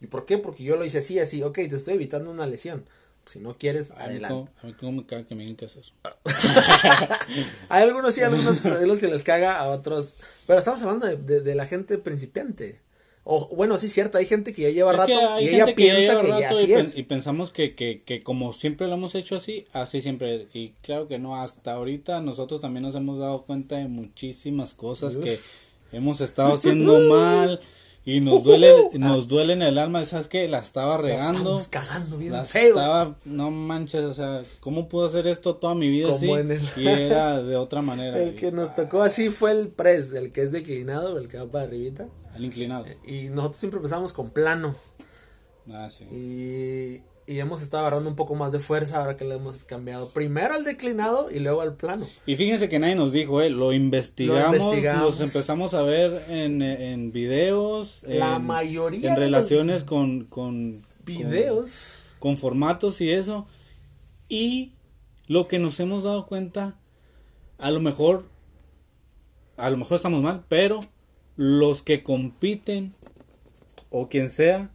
[0.01, 0.39] ¿Y por qué?
[0.39, 2.85] Porque yo lo hice así, así, ok, te estoy evitando una lesión.
[3.27, 4.51] Si no quieres, adelante.
[4.63, 5.83] A mí cómo me caga que me digan qué hacer.
[7.69, 10.15] Hay algunos sí, algunos de los que les caga, a otros.
[10.47, 12.81] Pero estamos hablando de, de, la gente principiante.
[13.25, 16.51] O, bueno, sí, cierto, hay gente que ya lleva rato y ella piensa que, ya,
[16.51, 16.97] así es.
[16.97, 20.47] Y pensamos que, que, que como siempre lo hemos hecho así, así siempre.
[20.55, 25.17] Y claro que no, hasta ahorita nosotros también nos hemos dado cuenta de muchísimas cosas
[25.17, 25.41] que
[25.91, 27.61] hemos estado haciendo mal
[28.09, 30.47] y nos duele, nos duele en el alma, ¿sabes qué?
[30.47, 31.57] La estaba regando.
[31.57, 36.13] La cagando bien Estaba, no manches, o sea, ¿cómo puedo hacer esto toda mi vida
[36.13, 36.31] así?
[36.77, 38.17] Y era de otra manera.
[38.23, 41.47] El que nos tocó así fue el press, el que es declinado, el que va
[41.47, 42.07] para arribita.
[42.37, 42.85] El inclinado.
[43.05, 44.77] Y nosotros siempre empezamos con plano.
[45.73, 46.05] Ah, sí.
[46.05, 50.09] Y y hemos estado agarrando un poco más de fuerza ahora que le hemos cambiado
[50.11, 52.07] primero al declinado y luego al plano.
[52.25, 54.65] Y fíjense que nadie nos dijo, eh, lo investigamos,
[55.03, 62.03] los empezamos a ver en, en videos, La en, mayoría en relaciones con, con Videos.
[62.19, 63.47] con, con formatos y eso.
[64.29, 64.73] Y
[65.27, 66.77] lo que nos hemos dado cuenta,
[67.59, 68.29] a lo mejor,
[69.57, 70.81] a lo mejor estamos mal, pero
[71.37, 72.95] los que compiten
[73.91, 74.71] o quien sea,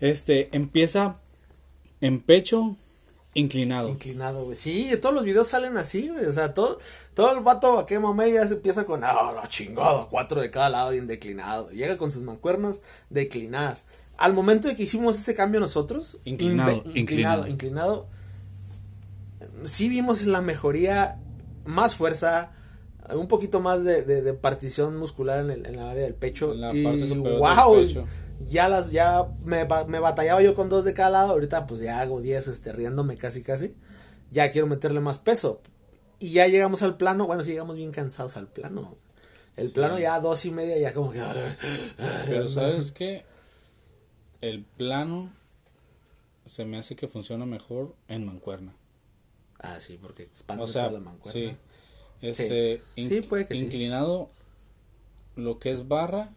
[0.00, 1.16] este empieza
[2.00, 2.76] en pecho
[3.34, 3.88] inclinado.
[3.90, 4.56] Inclinado, güey.
[4.56, 6.24] Sí, todos los videos salen así, güey.
[6.26, 6.78] O sea, todo,
[7.14, 10.68] todo el vato que mamé ya se empieza con, ah, la chingada, cuatro de cada
[10.70, 11.70] lado y en declinado.
[11.70, 12.80] Llega con sus mancuernas
[13.10, 13.84] declinadas.
[14.16, 17.46] Al momento de que hicimos ese cambio nosotros, Inclinado, inclinado, inclinado.
[17.46, 18.06] inclinado,
[19.64, 21.18] sí vimos la mejoría,
[21.64, 22.50] más fuerza,
[23.14, 26.52] un poquito más de, de- de partición muscular en, el, en la área del pecho.
[26.52, 28.04] En la y parte superior wow, del pecho.
[28.46, 32.00] Ya las, ya me, me batallaba yo con dos de cada lado, ahorita pues ya
[32.00, 33.74] hago diez, este, riéndome casi casi,
[34.30, 35.60] ya quiero meterle más peso.
[36.20, 38.96] Y ya llegamos al plano, bueno, sí llegamos bien cansados al plano.
[39.56, 39.74] El Sí.
[39.74, 41.20] plano ya dos y media, ya como que...
[42.26, 43.24] Pero sabes que
[44.40, 45.32] el plano
[46.46, 48.74] se me hace que funciona mejor en mancuerna.
[49.60, 51.40] Ah, sí, porque expande O sea, toda la mancuerna.
[51.50, 51.56] sí.
[52.20, 53.20] Este, Sí.
[53.22, 54.30] puede que inclinado
[55.36, 56.30] lo que es barra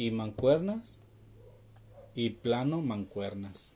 [0.00, 0.80] y mancuernas
[2.14, 3.74] y plano mancuernas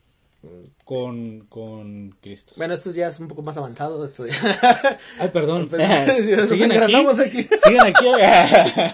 [0.83, 2.53] con con Cristo.
[2.57, 4.03] Bueno, esto ya es un poco más avanzado.
[4.03, 4.35] Esto ya...
[5.19, 5.69] Ay, perdón.
[5.71, 6.95] Nos ¿Siguen aquí?
[6.95, 7.47] aquí.
[7.63, 8.05] ¿Siguen aquí?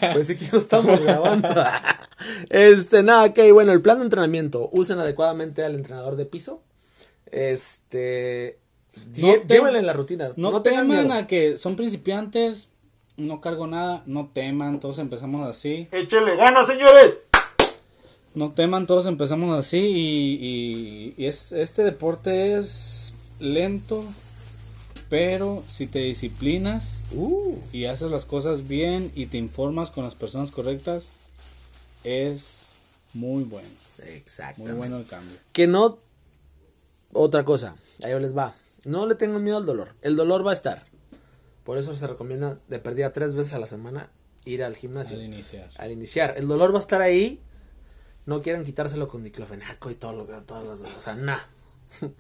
[0.14, 1.48] Pensé que no estamos grabando.
[2.50, 4.70] este, nada, ok, bueno, el plan de entrenamiento.
[4.74, 6.64] Usen adecuadamente al entrenador de piso.
[7.28, 8.60] Este.
[9.18, 10.38] No llévenle las rutinas.
[10.38, 11.20] No, No, tengan teman miedo.
[11.20, 12.68] a que son principiantes,
[13.18, 15.88] no cargo nada, no teman, todos empezamos así.
[15.92, 17.16] Échele ganas, señores.
[18.34, 24.06] No teman, todos empezamos así y, y- y es, este deporte es lento,
[25.10, 30.16] pero si te disciplinas Uh, y haces las cosas bien y te informas con las
[30.16, 31.10] personas correctas,
[32.06, 32.68] es
[33.14, 33.68] muy bueno,
[34.06, 34.62] exacto.
[34.62, 35.36] muy bueno el cambio.
[35.52, 35.98] Que no.
[37.12, 38.56] Otra cosa, ahí les va.
[38.86, 39.94] No le tengan miedo al dolor.
[40.02, 40.86] El dolor va a estar.
[41.64, 44.10] Por eso se recomienda de perdida tres veces a la semana
[44.46, 45.18] ir al gimnasio.
[45.18, 45.70] Al iniciar.
[45.78, 46.34] al iniciar.
[46.38, 47.40] El dolor va a estar ahí.
[48.26, 51.48] No quieren quitárselo con diclofenaco y todo lo que todos los, o sea, nada.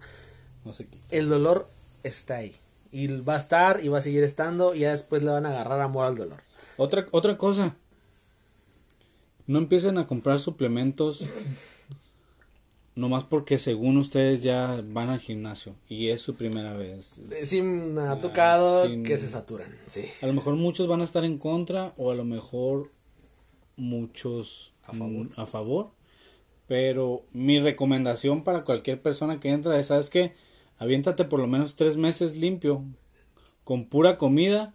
[0.64, 1.00] No sé qué.
[1.10, 1.68] El dolor
[2.04, 2.56] está ahí.
[2.92, 5.50] Y va a estar y va a seguir estando y ya después le van a
[5.50, 6.42] agarrar amor al dolor.
[6.78, 7.76] Otra, otra cosa.
[9.48, 11.26] No empiecen a comprar suplementos
[12.96, 17.20] nomás porque según ustedes ya van al gimnasio y es su primera vez.
[17.32, 20.06] Eh, Sí me ha tocado sin- que se saturan, sí.
[20.22, 22.92] A lo mejor muchos van a estar en contra o a lo mejor
[23.78, 25.10] muchos A favor.
[25.26, 25.92] mm, a favor.
[26.68, 30.34] Pero mi recomendación para cualquier persona que entra es, ¿sabes qué?
[30.78, 32.84] Aviéntate por lo menos tres meses limpio,
[33.64, 34.74] con pura comida.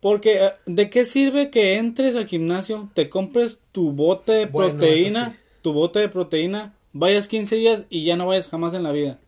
[0.00, 4.76] Porque, eh, ¿de qué sirve que entres al gimnasio, te compres tu bote de Bueno,
[4.76, 5.36] proteína, sí.
[5.62, 9.18] tu bote de proteína, vayas 15 días y ya no vayas jamás en la vida?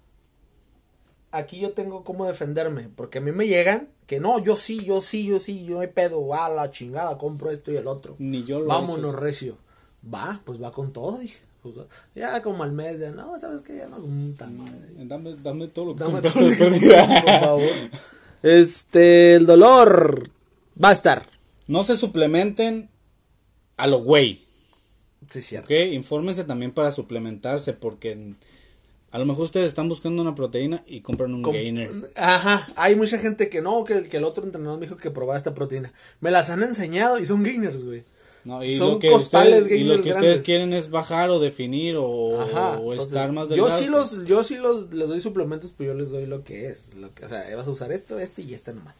[1.30, 5.02] Aquí yo tengo cómo defenderme, porque a mí me llegan que no, yo sí, yo
[5.02, 8.16] sí, yo sí, yo he pedo, a la chingada, compro esto y el otro.
[8.18, 9.58] Ni yo lo Vámonos, recio.
[10.02, 11.38] Va, pues va con todo, dije.
[11.62, 11.74] Pues,
[12.14, 13.76] ya como al mes, ya no, ¿sabes qué?
[13.76, 14.88] Ya no, puta madre.
[15.04, 17.62] Dame, dame todo lo que Dame todo lo que por favor.
[18.42, 20.30] Este, el dolor
[20.82, 21.26] va a estar.
[21.66, 22.88] No se suplementen
[23.76, 24.46] a lo güey.
[25.26, 25.66] Sí, cierto.
[25.66, 25.80] ¿Ok?
[25.92, 28.34] Infórmense también para suplementarse porque
[29.10, 31.90] a lo mejor ustedes están buscando una proteína y compran un Com- gainer.
[32.14, 35.38] Ajá, hay mucha gente que no, que, que el otro entrenador me dijo que probara
[35.38, 35.92] esta proteína.
[36.20, 38.04] Me las han enseñado y son gainers, güey.
[38.44, 40.16] No, y Son lo que costales ustedes, y lo que grandes.
[40.16, 42.78] ustedes quieren es bajar o definir o, Ajá.
[42.78, 43.78] o entonces, estar más yo delgados.
[43.78, 46.94] sí los, yo sí los, les doy suplementos, pero yo les doy lo que es.
[46.94, 48.98] Lo que, o sea, vas a usar esto, este y este nomás.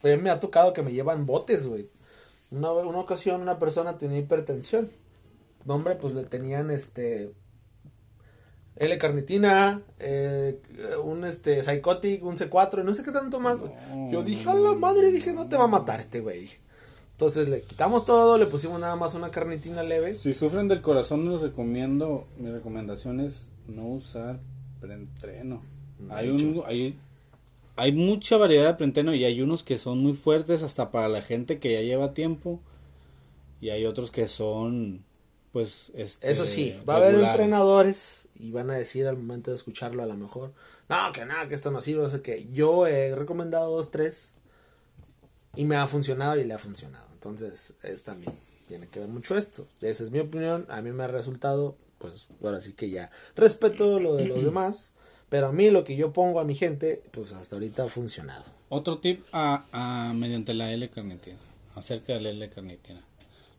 [0.00, 1.86] Pero me ha tocado que me llevan botes, güey.
[2.50, 4.90] Una, una ocasión una persona tenía hipertensión.
[5.64, 7.32] No, hombre, pues le tenían este
[8.76, 10.60] L-carnitina, eh,
[11.04, 13.60] un este Psychotic, un C4, y no sé qué tanto más.
[14.10, 16.48] Yo dije, a la madre, dije, no te va a matar este güey.
[17.12, 20.16] Entonces le quitamos todo, le pusimos nada más una carnitina leve.
[20.16, 24.40] Si sufren del corazón les recomiendo, mi recomendación es no usar
[24.80, 25.62] preentreno.
[26.10, 26.98] Hay un hay
[27.76, 31.22] hay mucha variedad de preentreno y hay unos que son muy fuertes hasta para la
[31.22, 32.60] gente que ya lleva tiempo
[33.60, 35.04] y hay otros que son
[35.52, 39.56] pues este, Eso sí, va a haber entrenadores y van a decir al momento de
[39.56, 40.52] escucharlo a lo mejor,
[40.88, 44.32] no, que nada, que esto no sirve, o sea que yo he recomendado dos, tres
[45.54, 47.06] y me ha funcionado y le ha funcionado.
[47.12, 48.34] Entonces, es también,
[48.68, 49.66] tiene que ver mucho esto.
[49.80, 54.00] Esa es mi opinión, a mí me ha resultado, pues ahora sí que ya respeto
[54.00, 54.90] lo de los demás.
[55.28, 58.44] Pero a mí lo que yo pongo a mi gente, pues hasta ahorita ha funcionado.
[58.68, 61.38] Otro tip a, a mediante la L-carnitina,
[61.74, 63.02] acerca de la L-carnitina.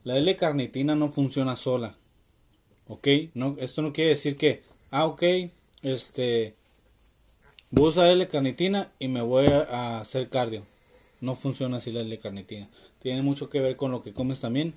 [0.04, 1.95] La L-carnitina no funciona sola.
[2.88, 3.08] ¿Ok?
[3.34, 5.24] No, esto no quiere decir que, ah, ok,
[5.82, 6.56] este,
[7.72, 10.66] voy a usar L-carnitina y me voy a hacer cardio.
[11.22, 12.70] No funciona así la L-carnitina.
[12.99, 14.74] Tiene mucho que ver con lo que comes también.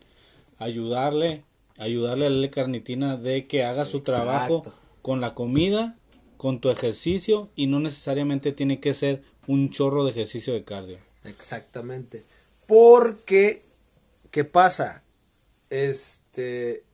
[0.59, 1.43] Ayudarle,
[1.77, 4.63] ayudarle a la L-carnitina de que haga su trabajo
[5.03, 5.97] con la comida,
[6.37, 10.99] con tu ejercicio y no necesariamente tiene que ser un chorro de ejercicio de cardio.
[11.25, 12.25] Exactamente.
[12.67, 13.63] Porque,
[14.31, 15.03] ¿qué pasa?
[15.71, 16.85] Este,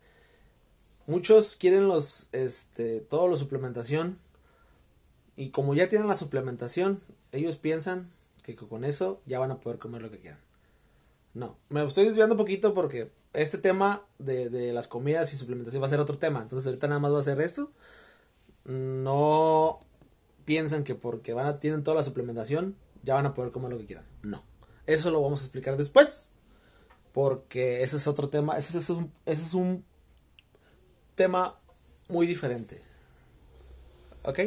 [1.07, 4.19] muchos quieren los, este, todo la suplementación.
[5.37, 7.01] Y como ya tienen la suplementación,
[7.33, 8.11] ellos piensan
[8.43, 10.41] que con eso ya van a poder comer lo que quieran.
[11.35, 15.83] No, me estoy desviando un poquito porque este tema de, de las comidas y suplementación
[15.83, 16.43] va a ser otro tema.
[16.43, 17.71] Entonces ahorita nada más va a ser esto.
[18.65, 19.81] No
[20.45, 23.79] piensan que porque van a, tienen toda la suplementación ya van a poder comer lo
[23.79, 24.05] que quieran.
[24.23, 24.43] No.
[24.87, 26.32] Eso lo vamos a explicar después.
[27.13, 28.57] Porque ese es otro tema.
[28.57, 29.85] Ese, ese es, un, ese es un
[31.15, 31.59] tema
[32.09, 32.81] muy diferente.
[34.23, 34.39] ¿Ok?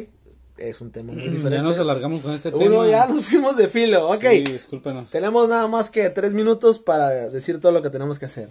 [0.56, 1.56] Es un tema muy diferente.
[1.56, 2.64] Ya nos alargamos con este tema.
[2.64, 4.08] Uno ya nos fuimos de filo.
[4.10, 4.24] Ok.
[4.30, 5.10] Sí, discúlpenos.
[5.10, 8.48] Tenemos nada más que tres minutos para decir todo lo que tenemos que hacer.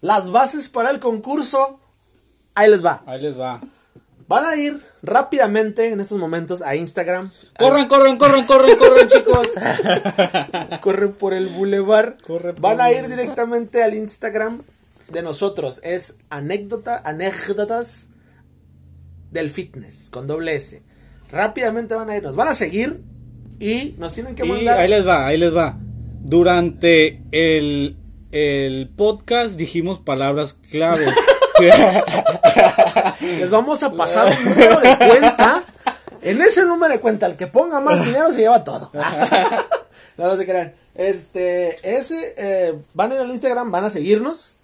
[0.00, 1.78] Las bases para el concurso.
[2.54, 3.02] Ahí les va.
[3.06, 3.60] Ahí les va.
[4.26, 7.30] Van a ir rápidamente en estos momentos a Instagram.
[7.58, 9.48] Corran, corran, corran, corran, corran, chicos.
[10.80, 12.16] Corren por el bulevar.
[12.60, 14.62] Van a ir directamente al Instagram
[15.10, 15.80] de nosotros.
[15.84, 18.08] Es anécdota, anécdotas
[19.30, 20.82] del fitness con doble S.
[21.30, 23.02] Rápidamente van a ir, nos van a seguir
[23.58, 24.78] y nos tienen que Y mandar.
[24.78, 25.78] ahí les va, ahí les va.
[26.22, 27.96] Durante el,
[28.30, 31.06] el podcast dijimos palabras clave.
[33.20, 35.64] Les vamos a pasar un número de cuenta.
[36.22, 38.90] En ese número de cuenta, el que ponga más dinero se lleva todo.
[40.16, 40.74] no, no se crean.
[40.94, 44.56] Este, ese, eh, van a ir al Instagram, van a seguirnos.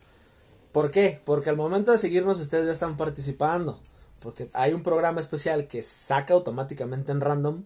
[0.72, 1.20] ¿Por qué?
[1.24, 3.81] Porque al momento de seguirnos ustedes ya están participando.
[4.20, 7.64] Porque hay un programa especial que saca automáticamente en random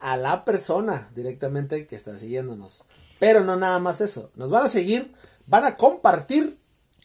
[0.00, 2.84] a la persona directamente que está siguiéndonos.
[3.18, 4.30] Pero no nada más eso.
[4.34, 5.12] Nos van a seguir,
[5.46, 6.59] van a compartir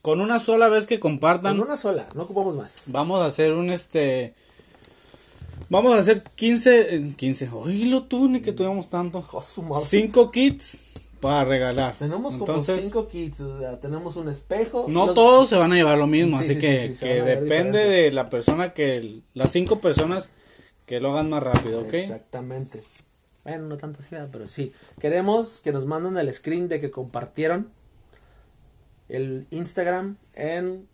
[0.05, 2.05] Con una sola vez que compartan, en una sola.
[2.13, 2.83] No ocupamos más.
[2.89, 4.35] vamos a hacer un este.
[5.69, 6.95] Vamos a hacer 15.
[6.95, 7.49] eh, 15.
[7.51, 9.25] Oílo tú, ni que tuvimamos tanto.
[9.31, 9.83] Oh, su madre.
[9.87, 10.83] 5 kits
[11.19, 11.95] para regalar.
[11.97, 14.85] Tenemos como Entonces, cinco kits, o sea, tenemos un espejo.
[14.87, 17.21] No los- todos se van a llevar lo mismo, Sí, así sí, que, sí, que
[17.23, 18.97] depende de la persona que.
[18.97, 20.29] el- las cinco personas
[20.85, 21.95] que lo hagan más rápido, ¿ok?
[21.95, 22.83] Exactamente.
[23.43, 24.29] Bueno, no tanto así, ¿verdad?
[24.31, 24.71] pero sí.
[24.99, 27.69] Queremos que nos manden el screen de que compartieron
[29.09, 30.87] el Instagram en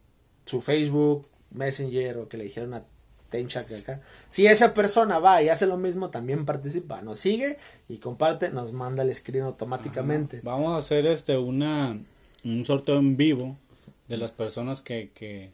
[0.46, 2.84] su Facebook, Messenger o que le dijeron a
[3.32, 4.02] Tencha que acá.
[4.28, 7.02] Si esa persona va y hace lo mismo, también participa.
[7.02, 7.58] Nos sigue
[7.88, 10.42] y comparte, nos manda el screen automáticamente.
[10.44, 11.98] Vamos a hacer este una
[12.44, 13.56] un sorteo en vivo
[14.10, 15.52] de las personas que, que,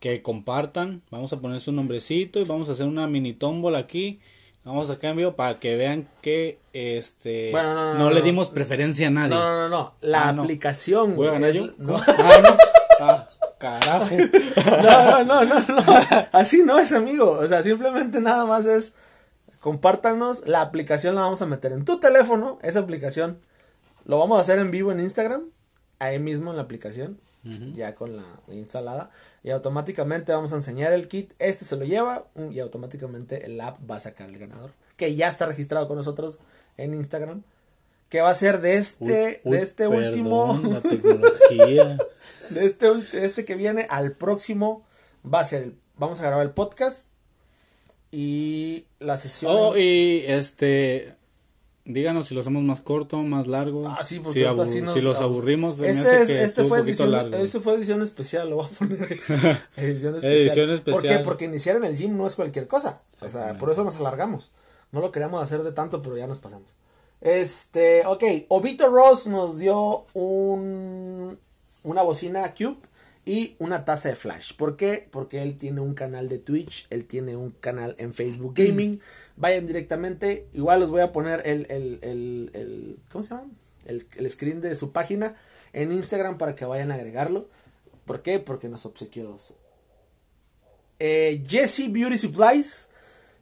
[0.00, 1.02] que compartan.
[1.10, 4.18] Vamos a poner su nombrecito y vamos a hacer una mini tómbola aquí.
[4.64, 8.24] Vamos a vivo para que vean que este Bueno, no, no, no, le no.
[8.26, 9.30] dimos preferencia a nadie.
[9.30, 9.94] No, no, no, no.
[10.00, 11.16] La Ah, aplicación.
[11.16, 11.72] ¿Voy a güey, ganar yo?
[11.78, 11.96] No.
[11.96, 12.48] Ah.
[13.04, 13.26] Ah,
[13.58, 14.14] carajo.
[14.14, 15.84] No, no, no, no, no.
[16.30, 17.32] Así no es, amigo.
[17.32, 18.94] O sea, simplemente nada más es
[19.60, 20.46] compártanos.
[20.46, 22.60] La aplicación la vamos a meter en tu teléfono.
[22.62, 23.38] Esa aplicación
[24.04, 25.42] lo vamos a hacer en vivo en Instagram.
[25.98, 27.18] Ahí mismo en la aplicación.
[27.74, 29.10] Ya con la instalada.
[29.42, 31.32] Y automáticamente vamos a enseñar el kit.
[31.40, 32.26] Este se lo lleva.
[32.34, 34.70] mm, Y automáticamente el app va a sacar el ganador.
[34.96, 36.38] Que ya está registrado con nosotros
[36.76, 37.42] en Instagram.
[38.08, 40.60] Que va a ser de este, Uy, uy, de este perdón, último.
[40.70, 41.98] La tecnología.
[42.50, 42.88] de este,
[43.24, 44.84] este que viene al próximo
[45.24, 47.08] va a ser el- vamos a grabar el podcast
[48.10, 51.14] y la sesión Oh, y este.
[51.84, 53.88] Díganos si lo hacemos más corto, más largo.
[53.88, 56.42] Ah, sí, porque si, sí nos- si los aburrimos, se me este, hace es- que
[56.44, 57.36] este fue un edición, largo.
[57.36, 59.02] este fue edición especial, lo voy a poner
[59.76, 60.32] edición especial.
[60.32, 60.90] Edición ¿Por qué?
[60.92, 61.22] especial.
[61.24, 63.02] Porque iniciar en el gym no es cualquier cosa.
[63.20, 64.50] O sea, por eso nos alargamos.
[64.92, 66.68] No lo queríamos hacer de tanto, pero ya nos pasamos.
[67.20, 71.38] Este, ok, Obito Ross nos dio un,
[71.84, 72.76] una bocina Cube
[73.24, 74.54] y una taza de Flash.
[74.56, 75.08] ¿Por qué?
[75.10, 79.00] Porque él tiene un canal de Twitch, él tiene un canal en Facebook Gaming.
[79.36, 81.98] Vayan directamente, igual les voy a poner el, el,
[82.52, 83.50] el, ¿cómo se llama?
[83.86, 85.36] El, el screen de su página
[85.72, 87.48] en Instagram para que vayan a agregarlo.
[88.04, 88.38] ¿Por qué?
[88.38, 89.54] Porque nos obsequió dos.
[90.98, 92.88] Eh, Jesse Beauty Supplies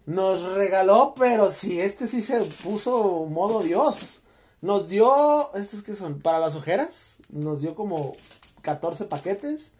[0.07, 4.23] nos regaló, pero si este sí se puso modo Dios.
[4.63, 8.17] Nos dio, estos que son para las ojeras, nos dio como
[8.63, 9.73] 14 paquetes.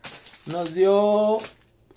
[0.47, 1.39] Nos dio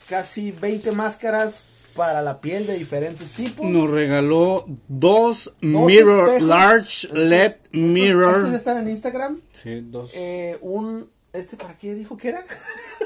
[0.10, 1.64] casi 20 máscaras
[1.96, 3.66] para la piel de diferentes tipos.
[3.66, 6.48] Nos regaló dos, Mirror espejos.
[6.48, 8.54] Large Estos- LED Estos ya Mirror.
[8.56, 9.42] están en Instagram.
[9.52, 10.12] Sí, dos.
[10.14, 12.44] Eh, un, ¿este para qué dijo que era?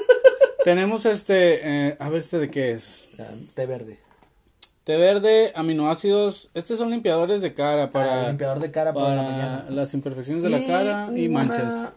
[0.64, 3.04] Tenemos este, eh, a ver este de qué es.
[3.54, 3.98] Té verde.
[4.84, 6.48] Té verde, aminoácidos.
[6.54, 9.66] Estos son limpiadores de cara para, Ah, limpiador de cara para, la para mañana.
[9.70, 11.90] las imperfecciones de la cara y una manchas.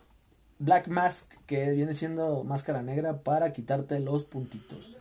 [0.60, 4.96] Black Mask, que viene siendo máscara negra para quitarte los puntitos.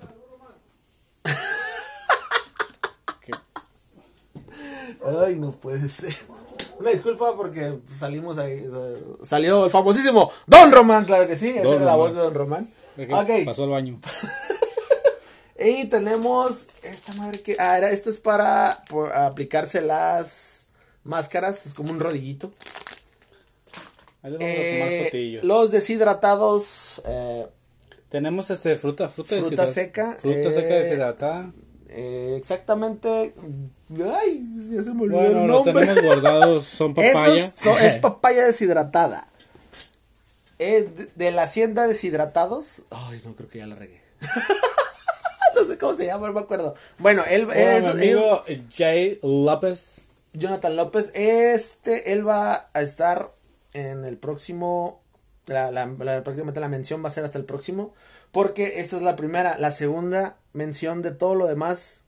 [3.20, 3.32] ¿Qué?
[5.04, 6.14] Ay, no puede ser.
[6.78, 8.66] Una disculpa porque salimos ahí.
[9.22, 11.48] Salió el famosísimo Don Román, claro que sí.
[11.50, 11.98] Esa Don era la Román.
[12.06, 12.70] voz de Don Román.
[12.96, 13.44] Es que Ok.
[13.44, 14.00] Pasó al baño.
[15.62, 17.54] Y tenemos esta madre que.
[17.58, 20.68] Ah, era, esto es para por aplicarse las
[21.04, 21.66] máscaras.
[21.66, 22.50] Es como un rodillito.
[24.22, 27.02] Ahí vamos a tomar Eh, los deshidratados.
[27.06, 27.46] eh,
[28.08, 31.52] Tenemos este fruta, fruta, Fruta seca, Fruta eh, seca deshidratada.
[31.90, 33.34] eh, exactamente.
[33.90, 37.52] Ay, ya se me olvidó Bueno, el los tenemos guardados, son papaya.
[37.80, 39.26] Es papaya deshidratada.
[40.58, 42.82] Eh, de, de la hacienda deshidratados.
[42.90, 44.00] Ay, no creo que ya la regué.
[45.56, 46.74] no sé cómo se llama, no me acuerdo.
[46.98, 50.02] Bueno, él Hola, es, mi amigo Jay López.
[50.34, 51.10] Jonathan López.
[51.14, 53.30] Este, él va a estar
[53.72, 55.00] en el próximo.
[55.46, 57.92] La, la- la- prácticamente la mención va a ser hasta el próximo.
[58.30, 59.58] Porque esta es la primera.
[59.58, 62.02] La segunda mención de todo lo demás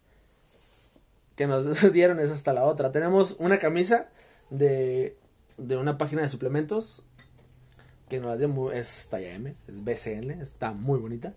[1.37, 2.93] que nos dieron es hasta la otra.
[2.93, 4.09] Tenemos una camisa
[4.51, 5.17] de,
[5.57, 7.05] de una página de suplementos.
[8.09, 11.33] Que nos la dio muy- es talla M, es BCN, está muy bonita.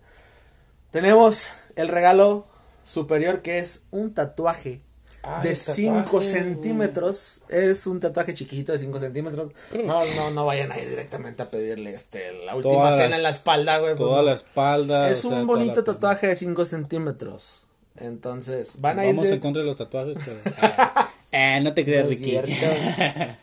[0.92, 2.46] Tenemos el regalo
[2.84, 4.82] superior que es un tatuaje
[5.24, 6.28] Ay, de el 5 tatuaje.
[6.28, 7.42] centímetros.
[7.50, 9.52] Es un tatuaje chiquito de 5 centímetros.
[9.86, 13.30] No, no, no vayan a ir directamente a pedirle este, la última cena en la
[13.30, 13.96] espalda, güey.
[13.96, 14.36] Toda pues, la no.
[14.36, 15.10] espalda.
[15.10, 17.65] Es sea, un toda bonito la- tatuaje de 5 centímetros.
[17.98, 19.12] Entonces, van a ir.
[19.14, 20.40] Vamos de- en contra de los tatuajes, pero.
[21.38, 22.40] Eh, no te creas, Ricky.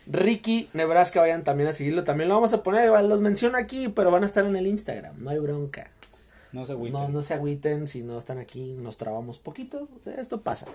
[0.07, 2.03] Ricky, Nebraska, vayan también a seguirlo.
[2.03, 5.15] También lo vamos a poner, los menciono aquí, pero van a estar en el Instagram.
[5.23, 5.89] No hay bronca.
[6.53, 6.99] no se agüiten.
[6.99, 9.87] No, no se agüiten si no están aquí, nos trabamos poquito.
[10.17, 10.65] Esto pasa.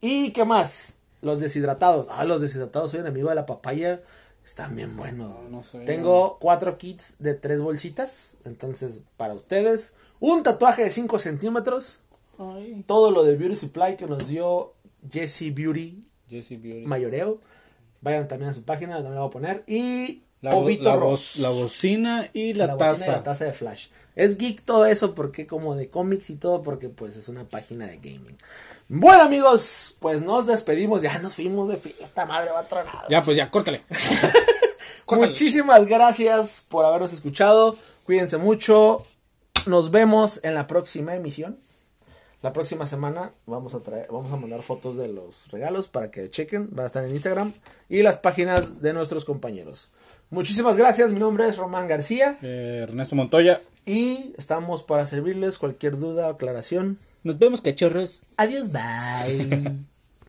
[0.00, 0.96] ¿Y qué más?
[1.22, 2.08] Los deshidratados.
[2.10, 4.00] Ah, los deshidratados, soy enemigo de la papaya.
[4.44, 5.28] Están bien buenos.
[5.44, 5.80] No, no sé.
[5.80, 8.36] Tengo cuatro kits de tres bolsitas.
[8.44, 12.00] Entonces, para ustedes, un tatuaje de 5 centímetros.
[12.38, 12.84] Ay.
[12.86, 14.74] Todo lo de Beauty Supply que nos dio
[15.10, 16.86] Jessie Beauty Jessie Beauty.
[16.86, 17.40] Mayoreo.
[18.00, 19.64] Vayan también a su página, también la voy a poner.
[19.66, 23.04] Y La, bo- la, la bocina y la, bocina taza.
[23.06, 23.88] y la taza de Flash.
[24.14, 27.86] Es geek todo eso porque como de cómics y todo porque pues es una página
[27.86, 28.36] de gaming.
[28.88, 33.06] Bueno amigos, pues nos despedimos, ya nos fuimos de fiesta, madre va a tronar.
[33.10, 33.82] Ya, pues ya, córtale.
[35.04, 35.28] Córtale.
[35.28, 37.76] Muchísimas gracias por habernos escuchado.
[38.04, 39.04] Cuídense mucho.
[39.66, 41.58] Nos vemos en la próxima emisión.
[42.46, 46.30] La próxima semana vamos a traer, vamos a mandar fotos de los regalos para que
[46.30, 46.70] chequen.
[46.78, 47.52] Va a estar en Instagram
[47.88, 49.88] y las páginas de nuestros compañeros.
[50.30, 51.10] Muchísimas gracias.
[51.10, 53.60] Mi nombre es Román García Eh, Ernesto Montoya.
[53.84, 56.98] y estamos para servirles cualquier duda o aclaración.
[57.24, 58.22] Nos vemos, cachorros.
[58.36, 59.72] Adiós, bye.